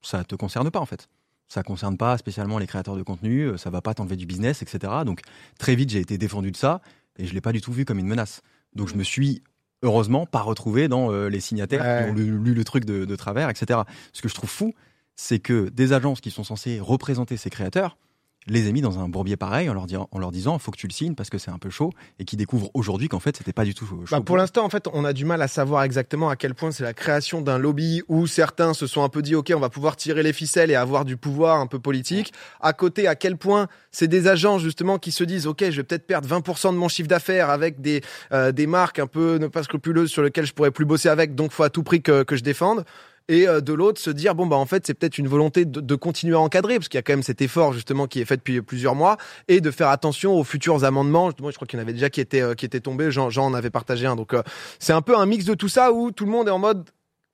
ça 0.00 0.24
te 0.24 0.34
concerne 0.36 0.70
pas 0.70 0.80
en 0.80 0.86
fait. 0.86 1.08
Ça 1.48 1.62
concerne 1.62 1.98
pas 1.98 2.16
spécialement 2.16 2.58
les 2.58 2.66
créateurs 2.66 2.96
de 2.96 3.02
contenu, 3.02 3.42
euh, 3.42 3.56
ça 3.58 3.68
va 3.68 3.82
pas 3.82 3.92
t'enlever 3.92 4.16
du 4.16 4.24
business, 4.24 4.62
etc. 4.62 4.90
Donc 5.04 5.20
très 5.58 5.74
vite, 5.74 5.90
j'ai 5.90 6.00
été 6.00 6.16
défendu 6.16 6.50
de 6.50 6.56
ça 6.56 6.80
et 7.18 7.26
je 7.26 7.34
l'ai 7.34 7.42
pas 7.42 7.52
du 7.52 7.60
tout 7.60 7.72
vu 7.72 7.84
comme 7.84 7.98
une 7.98 8.06
menace. 8.06 8.40
Donc 8.74 8.88
je 8.88 8.94
me 8.94 9.02
suis 9.04 9.42
heureusement 9.82 10.24
pas 10.24 10.40
retrouvé 10.40 10.88
dans 10.88 11.12
euh, 11.12 11.28
les 11.28 11.40
signataires 11.40 11.82
Ouais. 11.82 12.04
qui 12.06 12.10
ont 12.10 12.14
lu, 12.14 12.38
lu 12.38 12.54
le 12.54 12.64
truc 12.64 12.86
de, 12.86 13.04
de 13.04 13.16
travers, 13.16 13.50
etc. 13.50 13.80
Ce 14.14 14.22
que 14.22 14.28
je 14.30 14.34
trouve 14.34 14.48
fou, 14.48 14.72
c'est 15.14 15.40
que 15.40 15.68
des 15.68 15.92
agences 15.92 16.22
qui 16.22 16.30
sont 16.30 16.42
censées 16.44 16.80
représenter 16.80 17.36
ces 17.36 17.50
créateurs 17.50 17.98
les 18.46 18.68
aient 18.68 18.72
mis 18.72 18.80
dans 18.80 18.98
un 18.98 19.08
bourbier 19.08 19.36
pareil 19.36 19.68
en 19.70 19.74
leur, 19.74 19.86
disant, 19.86 20.08
en 20.10 20.18
leur 20.18 20.30
disant 20.30 20.58
faut 20.58 20.70
que 20.70 20.76
tu 20.76 20.86
le 20.86 20.92
signes 20.92 21.14
parce 21.14 21.30
que 21.30 21.38
c'est 21.38 21.50
un 21.50 21.58
peu 21.58 21.70
chaud 21.70 21.90
et 22.18 22.24
qui 22.24 22.36
découvrent 22.36 22.70
aujourd'hui 22.74 23.08
qu'en 23.08 23.20
fait 23.20 23.36
c'était 23.36 23.52
pas 23.52 23.64
du 23.64 23.74
tout 23.74 23.86
chaud. 23.86 24.04
Bah, 24.10 24.20
pour 24.20 24.36
l'instant, 24.36 24.64
en 24.64 24.68
fait, 24.68 24.88
on 24.92 25.04
a 25.04 25.12
du 25.12 25.24
mal 25.24 25.42
à 25.42 25.48
savoir 25.48 25.82
exactement 25.82 26.28
à 26.28 26.36
quel 26.36 26.54
point 26.54 26.70
c'est 26.70 26.82
la 26.82 26.94
création 26.94 27.40
d'un 27.40 27.58
lobby 27.58 28.02
où 28.08 28.26
certains 28.26 28.74
se 28.74 28.86
sont 28.86 29.02
un 29.02 29.08
peu 29.08 29.22
dit, 29.22 29.34
OK, 29.34 29.52
on 29.54 29.60
va 29.60 29.70
pouvoir 29.70 29.96
tirer 29.96 30.22
les 30.22 30.32
ficelles 30.32 30.70
et 30.70 30.74
avoir 30.74 31.04
du 31.04 31.16
pouvoir 31.16 31.60
un 31.60 31.66
peu 31.66 31.78
politique. 31.78 32.32
À 32.60 32.72
côté, 32.72 33.06
à 33.06 33.14
quel 33.14 33.36
point 33.36 33.68
c'est 33.90 34.08
des 34.08 34.28
agents, 34.28 34.58
justement, 34.58 34.98
qui 34.98 35.12
se 35.12 35.24
disent, 35.24 35.46
OK, 35.46 35.62
je 35.62 35.76
vais 35.76 35.82
peut-être 35.82 36.06
perdre 36.06 36.28
20% 36.28 36.72
de 36.72 36.78
mon 36.78 36.88
chiffre 36.88 37.08
d'affaires 37.08 37.50
avec 37.50 37.80
des, 37.80 38.02
euh, 38.32 38.52
des 38.52 38.66
marques 38.66 38.98
un 38.98 39.06
peu 39.06 39.38
ne 39.38 39.46
pas 39.46 39.62
scrupuleuses 39.62 40.10
sur 40.10 40.22
lesquelles 40.22 40.46
je 40.46 40.52
pourrais 40.52 40.70
plus 40.70 40.84
bosser 40.84 41.08
avec, 41.08 41.34
donc 41.34 41.52
faut 41.52 41.62
à 41.62 41.70
tout 41.70 41.82
prix 41.82 42.02
que, 42.02 42.22
que 42.22 42.36
je 42.36 42.42
défende. 42.42 42.84
Et 43.28 43.48
euh, 43.48 43.60
de 43.62 43.72
l'autre, 43.72 44.00
se 44.00 44.10
dire, 44.10 44.34
bon, 44.34 44.46
bah, 44.46 44.56
en 44.56 44.66
fait, 44.66 44.86
c'est 44.86 44.92
peut-être 44.94 45.16
une 45.16 45.28
volonté 45.28 45.64
de, 45.64 45.80
de 45.80 45.94
continuer 45.94 46.34
à 46.34 46.40
encadrer, 46.40 46.74
parce 46.76 46.88
qu'il 46.88 46.98
y 46.98 47.00
a 47.00 47.02
quand 47.02 47.14
même 47.14 47.22
cet 47.22 47.40
effort, 47.40 47.72
justement, 47.72 48.06
qui 48.06 48.20
est 48.20 48.24
fait 48.26 48.36
depuis 48.36 48.60
plusieurs 48.60 48.94
mois, 48.94 49.16
et 49.48 49.60
de 49.62 49.70
faire 49.70 49.88
attention 49.88 50.34
aux 50.34 50.44
futurs 50.44 50.84
amendements. 50.84 51.30
Moi, 51.40 51.50
je 51.50 51.56
crois 51.56 51.66
qu'il 51.66 51.78
y 51.78 51.80
en 51.80 51.84
avait 51.84 51.94
déjà 51.94 52.10
qui 52.10 52.20
étaient, 52.20 52.42
euh, 52.42 52.54
qui 52.54 52.66
étaient 52.66 52.80
tombés. 52.80 53.10
Jean, 53.10 53.30
Jean 53.30 53.46
en 53.46 53.54
avait 53.54 53.70
partagé 53.70 54.06
un. 54.06 54.14
Donc, 54.16 54.34
euh, 54.34 54.42
c'est 54.78 54.92
un 54.92 55.00
peu 55.02 55.16
un 55.16 55.24
mix 55.26 55.46
de 55.46 55.54
tout 55.54 55.68
ça 55.70 55.92
où 55.92 56.10
tout 56.10 56.26
le 56.26 56.30
monde 56.32 56.48
est 56.48 56.52
en 56.52 56.58
mode 56.58 56.84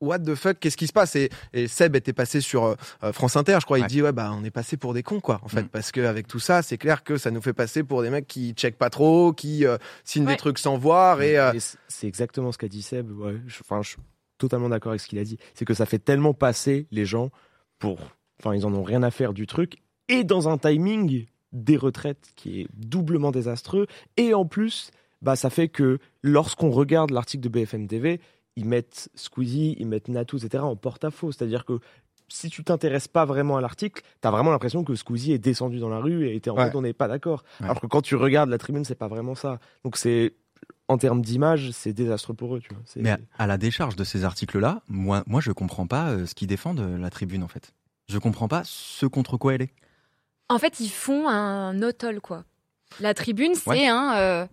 what 0.02 0.18
the 0.20 0.34
fuck 0.34 0.58
qu'est-ce 0.58 0.78
qui 0.78 0.86
se 0.86 0.94
passe? 0.94 1.14
Et, 1.14 1.28
et 1.52 1.68
Seb 1.68 1.94
était 1.94 2.14
passé 2.14 2.40
sur 2.40 2.64
euh, 2.64 3.12
France 3.12 3.36
Inter 3.36 3.58
je 3.60 3.66
crois 3.66 3.78
il 3.78 3.82
Ouais. 3.82 3.86
dit 3.86 4.00
ouais 4.00 4.12
bah 4.12 4.32
on 4.34 4.42
est 4.44 4.50
passé 4.50 4.78
pour 4.78 4.94
des 4.94 5.02
cons 5.02 5.20
quoi 5.20 5.40
en 5.44 5.48
fait 5.48 5.64
Mm. 5.64 5.68
parce 5.68 5.92
que 5.92 6.00
avec 6.00 6.26
tout 6.26 6.38
ça 6.38 6.62
c'est 6.62 6.78
clair 6.78 7.04
que 7.04 7.18
ça 7.18 7.30
nous 7.30 7.42
fait 7.42 7.52
passer 7.52 7.82
pour 7.82 8.00
des 8.00 8.08
mecs 8.08 8.26
qui 8.26 8.52
checkent 8.54 8.78
pas 8.78 8.88
trop 8.88 9.34
qui 9.34 9.66
euh, 9.66 9.76
signent 10.02 10.24
Ouais. 10.24 10.32
des 10.32 10.38
trucs 10.38 10.58
sans 10.58 10.78
voir 10.78 11.20
et 11.20 11.38
euh, 11.38 11.52
Et 11.52 11.58
c'est 11.88 12.06
exactement 12.06 12.50
ce 12.50 12.56
qu'a 12.56 12.68
dit 12.68 12.80
Seb. 12.80 13.10
Ouais, 13.20 13.34
je, 13.46 13.58
enfin, 13.60 13.82
je 13.82 13.96
totalement 14.40 14.68
d'accord 14.68 14.90
avec 14.90 15.00
ce 15.00 15.06
qu'il 15.08 15.18
a 15.20 15.24
dit. 15.24 15.38
C'est 15.54 15.64
que 15.64 15.74
ça 15.74 15.86
fait 15.86 15.98
tellement 16.00 16.34
passer 16.34 16.86
les 16.90 17.04
gens 17.04 17.30
pour. 17.78 17.98
Enfin, 18.40 18.54
ils 18.54 18.66
en 18.66 18.74
ont 18.74 18.82
rien 18.82 19.02
à 19.04 19.10
faire 19.12 19.32
du 19.32 19.46
truc. 19.46 19.76
Et 20.08 20.24
dans 20.24 20.48
un 20.48 20.58
timing 20.58 21.26
des 21.52 21.76
retraites 21.76 22.32
qui 22.36 22.60
est 22.62 22.66
doublement 22.74 23.30
désastreux. 23.30 23.86
Et 24.16 24.34
en 24.34 24.44
plus, 24.46 24.90
bah, 25.22 25.36
ça 25.36 25.50
fait 25.50 25.68
que 25.68 25.98
lorsqu'on 26.22 26.70
regarde 26.70 27.10
l'article 27.10 27.42
de 27.44 27.48
BFM 27.48 27.86
TV, 27.86 28.20
ils 28.56 28.64
mettent 28.64 29.08
Squeezie, 29.14 29.76
ils 29.78 29.86
mettent 29.86 30.08
Natou, 30.08 30.36
etc. 30.38 30.62
en 30.64 30.76
porte-à-faux. 30.76 31.32
C'est-à-dire 31.32 31.64
que 31.64 31.78
si 32.28 32.48
tu 32.50 32.62
t'intéresses 32.62 33.08
pas 33.08 33.24
vraiment 33.24 33.56
à 33.56 33.60
l'article, 33.60 34.02
t'as 34.20 34.30
vraiment 34.30 34.50
l'impression 34.52 34.84
que 34.84 34.94
Squeezie 34.94 35.32
est 35.32 35.38
descendu 35.38 35.78
dans 35.80 35.88
la 35.88 35.98
rue 35.98 36.26
et 36.28 36.36
était 36.36 36.50
en 36.50 36.56
Ouais. 36.56 36.64
mode 36.66 36.76
on 36.76 36.82
n'est 36.82 36.92
pas 36.92 37.08
d'accord. 37.08 37.42
Ouais. 37.60 37.66
Alors 37.66 37.80
que 37.80 37.86
quand 37.88 38.02
tu 38.02 38.14
regardes 38.14 38.48
la 38.50 38.58
tribune, 38.58 38.84
c'est 38.84 38.94
pas 38.94 39.08
vraiment 39.08 39.34
ça. 39.34 39.58
Donc 39.84 39.96
c'est 39.96 40.34
en 40.90 40.98
termes 40.98 41.22
d'image, 41.22 41.70
c'est 41.70 41.92
désastreux 41.92 42.34
pour 42.34 42.56
eux, 42.56 42.60
tu 42.60 42.74
vois. 42.74 42.82
Mais 42.96 43.10
à, 43.10 43.18
à 43.38 43.46
la 43.46 43.56
décharge 43.58 43.96
de 43.96 44.04
ces 44.04 44.24
articles-là, 44.24 44.82
moi, 44.88 45.22
moi, 45.26 45.40
je 45.40 45.52
comprends 45.52 45.86
pas 45.86 46.10
euh, 46.10 46.26
ce 46.26 46.34
qu'ils 46.34 46.48
défendent 46.48 46.80
euh, 46.80 46.98
la 46.98 47.10
tribune 47.10 47.42
en 47.44 47.48
fait. 47.48 47.72
Je 48.08 48.18
comprends 48.18 48.48
pas 48.48 48.62
ce 48.64 49.06
contre 49.06 49.36
quoi 49.36 49.54
elle 49.54 49.62
est. 49.62 49.74
En 50.48 50.58
fait, 50.58 50.80
ils 50.80 50.88
font 50.90 51.28
un 51.28 51.80
autol, 51.82 52.20
quoi. 52.20 52.44
La 52.98 53.14
tribune, 53.14 53.54
c'est 53.54 53.70
Ouais. 53.70 53.86
un. 53.86 54.16
euh, 54.16 54.46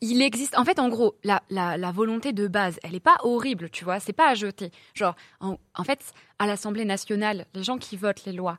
il 0.00 0.22
existe. 0.22 0.56
En 0.56 0.64
fait, 0.64 0.78
en 0.78 0.88
gros, 0.88 1.16
la, 1.22 1.42
la, 1.50 1.76
la 1.76 1.92
volonté 1.92 2.32
de 2.32 2.46
base, 2.48 2.78
elle 2.82 2.94
est 2.94 3.00
pas 3.00 3.16
horrible, 3.24 3.68
tu 3.68 3.84
vois. 3.84 4.00
C'est 4.00 4.12
pas 4.14 4.30
à 4.30 4.34
jeter. 4.34 4.70
Genre, 4.94 5.14
en, 5.40 5.58
en 5.74 5.84
fait, 5.84 6.00
à 6.38 6.46
l'Assemblée 6.46 6.84
nationale, 6.86 7.44
les 7.54 7.62
gens 7.64 7.76
qui 7.78 7.96
votent 7.98 8.24
les 8.24 8.32
lois, 8.32 8.58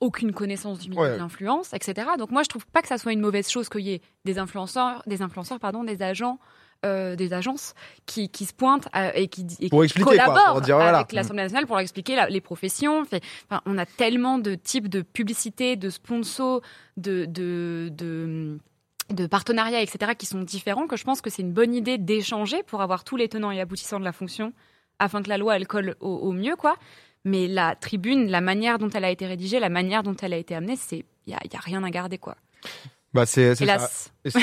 aucune 0.00 0.32
connaissance 0.32 0.78
du 0.78 0.90
milieu 0.90 1.02
Ouais. 1.02 1.12
de 1.12 1.16
l'influence, 1.18 1.72
etc. 1.72 2.08
Donc 2.18 2.30
moi, 2.30 2.42
je 2.42 2.48
trouve 2.48 2.66
pas 2.66 2.82
que 2.82 2.88
ça 2.88 2.98
soit 2.98 3.12
une 3.12 3.20
mauvaise 3.20 3.48
chose 3.50 3.68
qu'il 3.68 3.82
y 3.82 3.92
ait 3.92 4.00
des 4.24 4.38
influenceurs, 4.38 5.02
des 5.06 5.22
influenceurs, 5.22 5.58
pardon, 5.60 5.84
des 5.84 6.02
agents. 6.02 6.38
euh, 6.84 7.16
des 7.16 7.32
agences 7.32 7.72
qui, 8.04 8.28
qui 8.28 8.44
se 8.44 8.52
pointent 8.52 8.86
euh, 8.94 9.10
et 9.14 9.28
qui, 9.28 9.46
et 9.60 9.70
qui 9.70 9.76
expliquer, 9.82 10.02
quoi, 10.04 10.12
collaborent 10.12 10.52
pour 10.52 10.60
dire, 10.60 10.76
voilà. 10.76 10.98
avec 10.98 11.12
l'Assemblée 11.12 11.42
nationale 11.42 11.66
pour 11.66 11.80
expliquer 11.80 12.14
la- 12.16 12.28
les 12.28 12.42
professions. 12.42 13.00
Enfin, 13.00 13.62
on 13.64 13.78
a 13.78 13.86
tellement 13.86 14.38
de 14.38 14.54
types 14.54 14.88
de 14.88 15.00
publicités, 15.00 15.76
de 15.76 15.88
sponsors, 15.88 16.60
de, 16.98 17.24
de, 17.24 17.88
de, 17.92 18.58
de 19.10 19.26
partenariats, 19.26 19.80
etc., 19.80 20.12
qui 20.18 20.26
sont 20.26 20.42
différents, 20.42 20.86
que 20.86 20.98
je 20.98 21.04
pense 21.04 21.22
que 21.22 21.30
c'est 21.30 21.40
une 21.42 21.52
bonne 21.54 21.74
idée 21.74 21.96
d'échanger 21.96 22.62
pour 22.64 22.82
avoir 22.82 23.04
tous 23.04 23.16
les 23.16 23.28
tenants 23.30 23.50
et 23.50 23.60
aboutissants 23.60 23.98
de 23.98 24.04
la 24.04 24.12
fonction, 24.12 24.52
afin 24.98 25.22
que 25.22 25.30
la 25.30 25.38
loi, 25.38 25.56
elle 25.56 25.66
colle 25.66 25.96
au, 26.00 26.10
au 26.14 26.32
mieux, 26.32 26.56
quoi. 26.56 26.76
Mais 27.26 27.46
la 27.48 27.74
tribune, 27.74 28.28
la 28.30 28.40
manière 28.40 28.78
dont 28.78 28.88
elle 28.88 29.04
a 29.04 29.10
été 29.10 29.26
rédigée, 29.26 29.60
la 29.60 29.68
manière 29.68 30.02
dont 30.02 30.16
elle 30.22 30.32
a 30.32 30.36
été 30.38 30.54
amenée, 30.54 30.76
c'est 30.76 31.04
il 31.26 31.32
y 31.32 31.34
a, 31.34 31.40
y 31.52 31.56
a 31.56 31.60
rien 31.60 31.82
à 31.84 31.90
garder, 31.90 32.16
quoi. 32.18 32.36
bah 33.12 33.26
c'est 33.26 33.54
c'est 33.54 33.64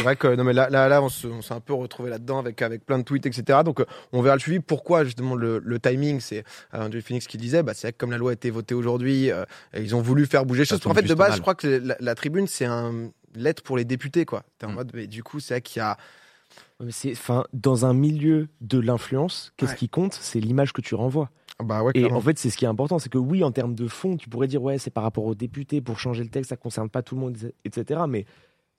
vrai 0.01 0.15
que 0.15 0.35
non 0.35 0.43
mais 0.43 0.53
là 0.53 0.67
là, 0.69 0.87
là 0.89 1.01
on 1.01 1.07
se- 1.09 1.27
on 1.27 1.41
s'est 1.41 1.53
un 1.53 1.59
peu 1.59 1.73
retrouvé 1.73 2.09
là-dedans 2.09 2.39
avec 2.39 2.61
avec 2.61 2.85
plein 2.85 2.97
de 2.97 3.03
tweets 3.03 3.25
etc. 3.25 3.59
Donc 3.63 3.79
euh, 3.79 3.85
on 4.13 4.21
verra 4.21 4.35
le 4.35 4.39
suivi. 4.41 4.59
Pourquoi 4.59 5.03
justement 5.05 5.35
le, 5.35 5.59
le 5.63 5.79
timing 5.79 6.19
c'est 6.19 6.43
euh, 6.73 6.85
Andrew 6.85 6.99
Phoenix 7.01 7.27
qui 7.27 7.37
disait 7.37 7.61
bah 7.63 7.73
c'est 7.75 7.87
vrai 7.87 7.91
que 7.93 7.97
comme 7.97 8.11
la 8.11 8.17
loi 8.17 8.31
a 8.31 8.33
été 8.33 8.49
votée 8.49 8.73
aujourd'hui 8.73 9.31
euh, 9.31 9.45
ils 9.77 9.95
ont 9.95 10.01
voulu 10.01 10.25
faire 10.25 10.45
bouger 10.45 10.61
les 10.61 10.65
choses. 10.65 10.81
En 10.85 10.93
fait 10.93 11.03
de 11.03 11.13
base 11.13 11.29
mal. 11.29 11.37
je 11.37 11.41
crois 11.41 11.55
que 11.55 11.67
la, 11.67 11.95
la 11.99 12.15
tribune 12.15 12.47
c'est 12.47 12.65
un 12.65 13.11
lettre 13.35 13.61
pour 13.63 13.77
les 13.77 13.85
députés 13.85 14.25
quoi. 14.25 14.43
T'es 14.57 14.65
en 14.65 14.71
Mm. 14.71 14.75
mode 14.75 14.91
mais 14.95 15.07
du 15.07 15.21
coup 15.23 15.39
c'est 15.39 15.53
vrai 15.55 15.61
qu'il 15.61 15.79
y 15.79 15.83
a 15.83 15.97
enfin, 17.11 17.43
dans 17.53 17.85
un 17.85 17.93
milieu 17.93 18.47
de 18.61 18.79
l'influence, 18.79 19.53
qu'est-ce 19.57 19.71
Ouais. 19.71 19.77
qui 19.77 19.89
compte? 19.89 20.13
C'est 20.13 20.39
l'image 20.39 20.73
que 20.73 20.81
tu 20.81 20.95
renvoies. 20.95 21.29
bah 21.63 21.83
ouais 21.83 21.91
Et 21.95 22.11
en 22.11 22.19
fait, 22.21 22.37
c'est 22.39 22.49
ce 22.49 22.57
qui 22.57 22.65
est 22.65 22.67
important, 22.67 22.99
c'est 22.99 23.09
que 23.09 23.17
oui, 23.17 23.43
en 23.43 23.51
termes 23.51 23.75
de 23.75 23.87
fond, 23.87 24.17
tu 24.17 24.29
pourrais 24.29 24.47
dire 24.47 24.61
ouais, 24.63 24.77
c'est 24.77 24.89
par 24.91 25.03
rapport 25.03 25.25
aux 25.25 25.35
députés 25.35 25.81
pour 25.81 25.99
changer 25.99 26.23
le 26.23 26.29
texte, 26.29 26.49
ça 26.49 26.57
concerne 26.57 26.89
pas 26.89 27.01
tout 27.03 27.15
le 27.15 27.21
monde, 27.21 27.37
etc. 27.65 28.01
Mais 28.07 28.25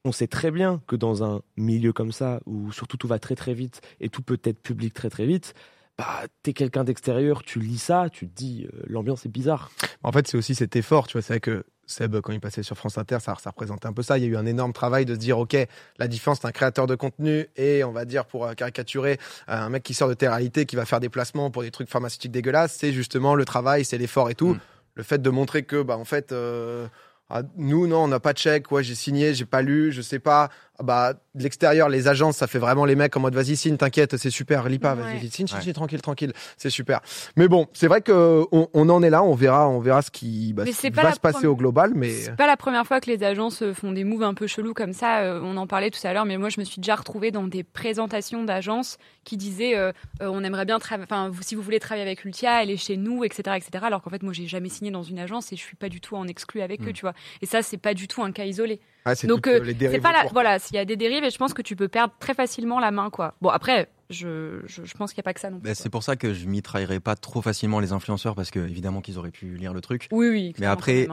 on 0.05 0.13
sait 0.13 0.27
très 0.27 0.51
bien 0.51 0.83
que 0.87 0.97
dans 0.97 1.25
un 1.25 1.41
milieu 1.57 1.93
comme 1.93 2.13
ça, 2.13 2.41
où 2.47 2.73
surtout 2.73 2.97
tout 2.97 3.09
va 3.09 3.19
très 3.19 3.35
très 3.37 3.55
vite 3.55 3.81
et 4.01 4.09
tout 4.11 4.23
peut 4.23 4.41
être 4.45 4.61
public 4.61 4.93
très 4.93 5.09
très 5.09 5.25
vite, 5.27 5.55
bah 5.97 6.25
t'es 6.43 6.53
quelqu'un 6.53 6.83
d'extérieur, 6.85 7.43
tu 7.45 7.61
lis 7.61 7.79
ça, 7.79 8.09
tu 8.11 8.29
te 8.29 8.35
dis 8.35 8.67
euh, 8.75 8.83
l'ambiance 8.89 9.25
est 9.25 9.31
bizarre. 9.31 9.71
En 10.03 10.11
fait, 10.13 10.27
c'est 10.27 10.37
aussi 10.37 10.55
cet 10.57 10.75
effort, 10.77 11.07
tu 11.07 11.13
vois. 11.13 11.23
C'est 11.23 11.35
vrai 11.35 11.41
que 11.41 11.65
Seb, 11.87 12.21
quand 12.21 12.33
il 12.33 12.41
passait 12.41 12.63
sur 12.63 12.77
France 12.77 12.99
Inter, 12.99 13.19
ça, 13.21 13.35
ça 13.43 13.51
représentait 13.51 13.87
un 13.87 13.93
peu 13.93 14.03
ça. 14.03 14.19
Il 14.19 14.25
y 14.25 14.27
a 14.27 14.31
eu 14.31 14.37
un 14.37 14.47
énorme 14.47 14.73
travail 14.73 15.05
de 15.05 15.15
se 15.15 15.19
dire, 15.19 15.39
OK, 15.39 15.57
la 15.99 16.09
différence, 16.09 16.41
c'est 16.41 16.47
un 16.47 16.53
créateur 16.53 16.87
de 16.87 16.95
contenu 16.95 17.49
et 17.57 17.85
on 17.85 17.93
va 17.93 18.05
dire, 18.05 18.25
pour 18.25 18.47
euh, 18.47 18.55
caricaturer, 18.55 19.19
euh, 19.49 19.55
un 19.55 19.69
mec 19.69 19.83
qui 19.83 19.95
sort 19.95 20.09
de 20.09 20.15
télé-réalité, 20.15 20.67
qui 20.67 20.77
va 20.77 20.87
faire 20.87 21.01
des 21.01 21.09
placements 21.09 21.51
pour 21.51 21.63
des 21.63 21.71
trucs 21.71 21.89
pharmaceutiques 21.89 22.33
dégueulasses, 22.33 22.77
c'est 22.79 22.93
justement 22.93 23.35
le 23.35 23.45
travail, 23.45 23.85
c'est 23.85 23.99
l'effort 23.99 24.31
et 24.31 24.35
tout. 24.35 24.55
Mm. 24.55 24.61
Le 24.97 25.03
fait 25.03 25.21
de 25.21 25.31
montrer 25.31 25.65
que, 25.65 25.83
bah, 25.83 25.97
en 25.97 26.05
fait, 26.05 26.33
euh, 26.33 26.87
ah, 27.31 27.43
nous, 27.57 27.87
non, 27.87 28.05
on 28.05 28.09
n'a 28.09 28.21
pas 28.21 28.33
de 28.33 28.39
chèque. 28.39 28.71
Ouais, 28.71 28.83
j'ai 28.85 28.95
signé, 28.95 29.33
j'ai 29.35 29.47
pas 29.47 29.63
lu, 29.63 29.93
je 29.93 30.03
sais 30.03 30.19
pas. 30.19 30.51
Ah, 30.79 30.83
bah, 30.83 31.13
de 31.37 31.43
l'extérieur, 31.43 31.89
les 31.89 32.09
agences, 32.09 32.37
ça 32.37 32.47
fait 32.49 32.59
vraiment 32.59 32.85
les 32.85 32.97
mecs 32.97 33.17
en 33.17 33.21
mode 33.21 33.35
vas-y, 33.35 33.57
signe, 33.57 33.77
t'inquiète, 33.77 34.17
c'est 34.17 34.31
super, 34.31 34.69
lis 34.69 34.81
pas, 34.81 34.95
vas-y, 34.95 35.15
Ouais. 35.15 35.21
signe, 35.21 35.47
signe, 35.47 35.57
Ouais. 35.57 35.63
signe, 35.63 35.73
tranquille, 35.73 36.03
tranquille, 36.03 36.33
c'est 36.57 36.69
super. 36.71 37.01
Mais 37.37 37.47
bon, 37.47 37.69
c'est 37.73 37.87
vrai 37.87 38.01
que 38.03 38.45
on, 38.51 38.69
on 38.75 38.89
en 38.89 39.01
est 39.05 39.11
là, 39.11 39.23
on 39.23 39.35
verra, 39.35 39.69
on 39.69 39.79
verra 39.79 40.03
ce 40.03 40.11
qui 40.11 40.53
bah, 40.53 40.65
ce 40.67 40.81
qui 40.81 40.91
va 40.91 41.13
se 41.13 41.21
passer 41.21 41.47
au 41.47 41.55
global, 41.57 41.93
mais 41.95 42.11
C'est 42.11 42.35
pas 42.37 42.49
la 42.49 42.57
première 42.57 42.85
fois 42.87 43.01
que 43.01 43.09
les 43.09 43.23
agences 43.23 43.63
euh, 43.63 43.73
font 43.73 43.93
des 43.93 44.03
moves 44.05 44.25
un 44.25 44.35
peu 44.35 44.47
chelous 44.49 44.75
comme 44.75 44.93
ça. 44.93 45.21
Euh, 45.21 45.41
on 45.45 45.57
en 45.57 45.67
parlait 45.69 45.91
tout 45.91 46.05
à 46.05 46.13
l'heure, 46.13 46.25
mais 46.25 46.37
moi 46.39 46.49
je 46.49 46.59
me 46.61 46.65
suis 46.65 46.81
déjà 46.81 46.97
retrouvée 46.97 47.31
dans 47.31 47.45
des 47.47 47.63
présentations 47.63 48.43
d'agences 48.43 48.99
qui 49.23 49.37
disaient 49.37 49.77
euh, 49.77 49.93
euh, 50.23 50.27
on 50.29 50.43
aimerait 50.43 50.65
bien 50.67 50.81
travailler. 50.81 51.07
Enfin, 51.11 51.31
si 51.41 51.55
vous 51.55 51.63
voulez 51.63 51.79
travailler 51.81 52.05
avec 52.07 52.25
Ultia, 52.25 52.63
elle 52.65 52.71
est 52.71 52.77
chez 52.77 52.97
nous, 52.97 53.23
etc., 53.25 53.43
etc. 53.57 53.85
Alors 53.87 54.03
qu'en 54.03 54.11
fait, 54.11 54.23
moi 54.25 54.33
j'ai 54.33 54.47
jamais 54.49 54.69
signé 54.69 54.91
dans 54.91 55.05
une 55.05 55.21
agence 55.21 55.53
et 55.53 55.57
je 55.57 55.63
suis 55.63 55.77
pas 55.77 55.89
du 55.89 56.01
tout 56.01 56.17
en 56.17 56.27
exclu 56.27 56.61
avec 56.63 56.81
eux, 56.83 56.91
Mm. 56.91 56.93
tu 56.95 57.03
vois. 57.03 57.14
Et 57.43 57.47
ça, 57.47 57.63
c'est 57.63 57.77
pas 57.79 57.95
du 57.95 58.09
tout 58.09 58.23
un 58.23 58.33
cas 58.33 58.45
isolé. 58.45 58.81
c'est 59.15 59.27
Donc, 59.27 59.47
euh, 59.47 59.61
euh, 59.61 59.65
les 59.65 59.73
C'est 59.73 59.79
dérives 59.79 60.01
pas 60.01 60.13
la, 60.13 60.25
voilà, 60.33 60.59
s'il 60.59 60.77
y 60.77 60.79
a 60.79 60.85
des 60.85 60.97
dérives, 60.97 61.25
et 61.25 61.31
je 61.31 61.39
pense 61.39 61.55
que 61.55 61.63
tu 61.63 61.77
peux 61.77 61.89
perdre 61.89 62.15
très 62.19 62.35
facilement 62.35 62.81
la 62.81 62.91
main, 62.91 63.11
quoi. 63.11 63.35
Bon, 63.43 63.49
après, 63.51 63.89
je, 64.11 64.61
je, 64.67 64.85
je 64.85 64.95
pense 64.95 65.13
qu'il 65.13 65.21
n'y 65.21 65.25
a 65.25 65.29
pas 65.31 65.35
que 65.35 65.41
ça 65.41 65.51
non 65.51 65.59
plus. 65.59 65.65
Bah, 65.65 65.71
quoi. 65.71 65.83
c'est 65.83 65.91
pour 65.91 66.03
ça 66.03 66.17
que 66.17 66.35
je 66.35 66.47
m'y 66.47 66.63
trahirais 66.63 67.01
pas 67.01 67.17
trop 67.17 67.43
facilement 67.43 67.81
les 67.81 67.93
influenceurs 67.93 68.35
parce 68.35 68.51
que 68.51 68.59
évidemment 68.61 69.01
qu'ils 69.01 69.19
auraient 69.19 69.31
pu 69.31 69.55
lire 69.57 69.73
le 69.73 69.81
truc. 69.81 70.09
Oui, 70.13 70.29
oui. 70.29 70.53
clairement, 70.53 70.73
après-. 70.75 71.09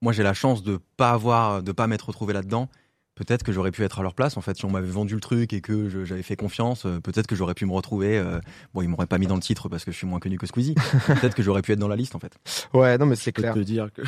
Moi, 0.00 0.12
j'ai 0.12 0.22
la 0.22 0.34
chance 0.34 0.62
de 0.62 0.78
pas 0.96 1.10
avoir, 1.10 1.62
de 1.62 1.72
pas 1.72 1.86
m'être 1.88 2.06
retrouvé 2.06 2.32
là-dedans. 2.32 2.68
Peut-être 3.16 3.42
que 3.42 3.50
j'aurais 3.50 3.72
pu 3.72 3.82
être 3.82 3.98
à 3.98 4.02
leur 4.04 4.14
place. 4.14 4.36
En 4.36 4.40
fait, 4.40 4.56
si 4.56 4.64
on 4.64 4.70
m'avait 4.70 4.86
vendu 4.86 5.14
le 5.14 5.20
truc 5.20 5.52
et 5.52 5.60
que 5.60 6.04
j'avais 6.04 6.22
fait 6.22 6.36
confiance, 6.36 6.86
euh, 6.86 7.00
peut-être 7.00 7.26
que 7.26 7.34
j'aurais 7.34 7.54
pu 7.54 7.66
me 7.66 7.72
retrouver. 7.72 8.16
euh, 8.16 8.38
bon, 8.74 8.82
ils 8.82 8.88
m'auraient 8.88 9.08
pas 9.08 9.18
mis 9.18 9.26
dans 9.26 9.34
le 9.34 9.40
titre 9.40 9.68
parce 9.68 9.84
que 9.84 9.90
je 9.90 9.96
suis 9.96 10.06
moins 10.06 10.20
connu 10.20 10.38
que 10.38 10.46
Squeezie. 10.46 10.76
peut-être 11.08 11.34
que 11.34 11.42
j'aurais 11.42 11.62
pu 11.62 11.72
être 11.72 11.80
dans 11.80 11.88
la 11.88 11.96
liste, 11.96 12.14
en 12.14 12.20
fait. 12.20 12.38
Ouais, 12.74 12.96
non, 12.96 13.06
mais 13.06 13.16
c'est 13.16 13.30
Je 13.30 13.34
peux 13.34 13.42
clair. 13.42 13.54
te 13.54 13.58
dire 13.58 13.88
que 13.92 14.02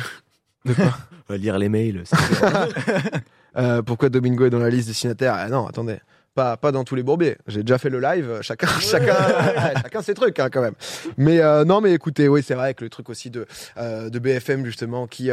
De 0.65 0.73
quoi 0.73 1.37
lire 1.37 1.57
les 1.57 1.69
mails, 1.69 2.03
Euh, 3.57 3.81
pourquoi 3.81 4.07
Domingo 4.07 4.45
est 4.45 4.49
dans 4.49 4.59
la 4.59 4.69
liste 4.69 4.87
des 4.87 4.93
signataires 4.93 5.35
Ah 5.37 5.49
Non, 5.49 5.67
attendez. 5.67 5.97
Pas, 6.33 6.55
pas 6.55 6.71
dans 6.71 6.85
tous 6.85 6.95
les 6.95 7.03
bourbiers. 7.03 7.37
J'ai 7.47 7.63
déjà 7.63 7.77
fait 7.77 7.89
le 7.89 7.99
live. 7.99 8.39
Chacun, 8.41 8.67
chacun, 8.79 9.13
chacun 9.81 10.01
ses 10.01 10.13
trucs 10.13 10.39
hein, 10.39 10.47
quand 10.49 10.61
même. 10.61 10.75
Mais 11.17 11.41
euh, 11.41 11.65
non, 11.65 11.81
mais 11.81 11.91
écoutez, 11.91 12.29
oui, 12.29 12.41
c'est 12.47 12.53
vrai 12.55 12.73
que 12.73 12.85
le 12.85 12.89
truc 12.89 13.09
aussi 13.09 13.29
de 13.29 13.45
euh, 13.77 14.09
de 14.09 14.19
BFM 14.19 14.63
justement 14.65 15.05
qui 15.05 15.29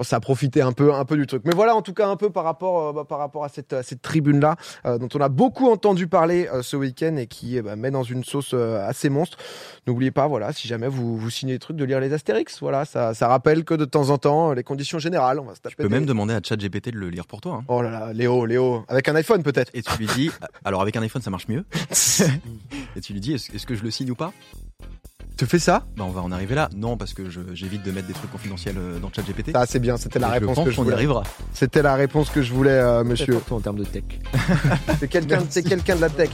euh, 0.00 0.02
ça 0.02 0.16
a 0.16 0.20
profité 0.20 0.62
un 0.62 0.72
peu 0.72 0.92
un 0.94 1.04
peu 1.04 1.16
du 1.16 1.26
truc. 1.26 1.42
Mais 1.44 1.52
voilà, 1.54 1.74
en 1.76 1.82
tout 1.82 1.94
cas 1.94 2.08
un 2.08 2.16
peu 2.16 2.30
par 2.30 2.44
rapport 2.44 2.88
euh, 2.88 2.92
bah, 2.92 3.04
par 3.08 3.18
rapport 3.18 3.44
à 3.44 3.48
cette 3.48 3.72
à 3.72 3.82
cette 3.82 4.02
tribune 4.02 4.40
là 4.40 4.56
dont 4.84 5.08
on 5.14 5.20
a 5.20 5.28
beaucoup 5.28 5.70
entendu 5.70 6.06
parler 6.08 6.48
euh, 6.52 6.62
ce 6.62 6.76
week-end 6.76 7.16
et 7.16 7.26
qui 7.26 7.60
ben, 7.60 7.76
met 7.76 7.90
dans 7.90 8.02
une 8.02 8.24
sauce 8.24 8.50
euh, 8.54 8.86
assez 8.88 9.08
monstre. 9.08 9.38
N'oubliez 9.86 10.10
pas, 10.10 10.26
voilà, 10.28 10.52
si 10.52 10.66
jamais 10.68 10.88
vous 10.88 11.16
vous 11.16 11.30
signez 11.30 11.52
des 11.54 11.58
trucs, 11.58 11.76
de 11.76 11.84
lire 11.84 12.00
les 12.00 12.12
Astérix. 12.12 12.60
Voilà, 12.60 12.84
ça 12.84 13.14
ça 13.14 13.28
rappelle 13.28 13.64
que 13.64 13.74
de 13.74 13.84
temps 13.84 14.10
en 14.10 14.18
temps 14.18 14.52
les 14.52 14.62
conditions 14.64 14.98
générales, 14.98 15.38
on 15.40 15.44
va 15.44 15.54
se 15.54 15.60
taper. 15.60 15.76
Tu 15.76 15.82
peux 15.82 15.88
des- 15.88 15.94
même 15.94 16.06
demander 16.06 16.34
à 16.34 16.40
ChatGPT 16.42 16.90
de 16.92 16.98
le 16.98 17.08
lire 17.10 17.26
pour 17.26 17.40
toi. 17.40 17.56
hein. 17.60 17.64
Oh 17.68 17.82
là 17.82 17.90
là, 17.90 18.12
Léo, 18.12 18.46
Léo, 18.46 18.84
avec 18.88 19.08
un 19.08 19.14
iPhone 19.14 19.42
peut-être. 19.42 19.70
Et 19.74 19.82
tu 19.82 19.96
lui 19.98 20.06
dis, 20.06 20.30
alors 20.64 20.80
avec 20.82 20.96
un 20.96 21.02
iPhone, 21.02 21.22
ça 21.22 21.30
marche 21.30 21.48
mieux. 21.48 21.64
et 22.96 23.00
tu 23.00 23.12
lui 23.12 23.20
dis, 23.20 23.34
est-ce 23.34 23.66
que 23.66 23.74
je 23.74 23.82
le 23.82 23.90
signe 23.90 24.10
ou 24.10 24.14
pas? 24.14 24.32
Tu 25.40 25.46
fais 25.46 25.58
ça 25.58 25.84
Bah, 25.96 26.04
on 26.06 26.10
va 26.10 26.20
en 26.20 26.32
arriver 26.32 26.54
là. 26.54 26.68
Non, 26.76 26.98
parce 26.98 27.14
que 27.14 27.22
j'évite 27.54 27.82
de 27.82 27.90
mettre 27.92 28.06
des 28.06 28.12
trucs 28.12 28.30
confidentiels 28.30 28.74
euh, 28.76 28.98
dans 28.98 29.10
ChatGPT. 29.10 29.52
Ah, 29.54 29.64
c'est 29.66 29.78
bien, 29.78 29.96
c'était 29.96 30.18
la 30.18 30.28
Et 30.28 30.32
réponse 30.32 30.50
je 30.50 30.54
pense 30.56 30.64
que 30.66 30.70
je 30.72 30.76
qu'on 30.76 30.82
y 30.82 30.84
voulais. 30.84 30.96
arrivera. 30.96 31.22
C'était 31.54 31.80
la 31.80 31.94
réponse 31.94 32.28
que 32.28 32.42
je 32.42 32.52
voulais, 32.52 32.72
euh, 32.72 33.04
monsieur. 33.04 33.32
surtout 33.32 33.54
en 33.54 33.60
termes 33.60 33.78
de 33.78 33.84
tech. 33.84 34.04
C'est 35.00 35.08
quelqu'un, 35.08 35.40
c'est 35.48 35.62
quelqu'un 35.62 35.96
de 35.96 36.02
la 36.02 36.10
tech. 36.10 36.28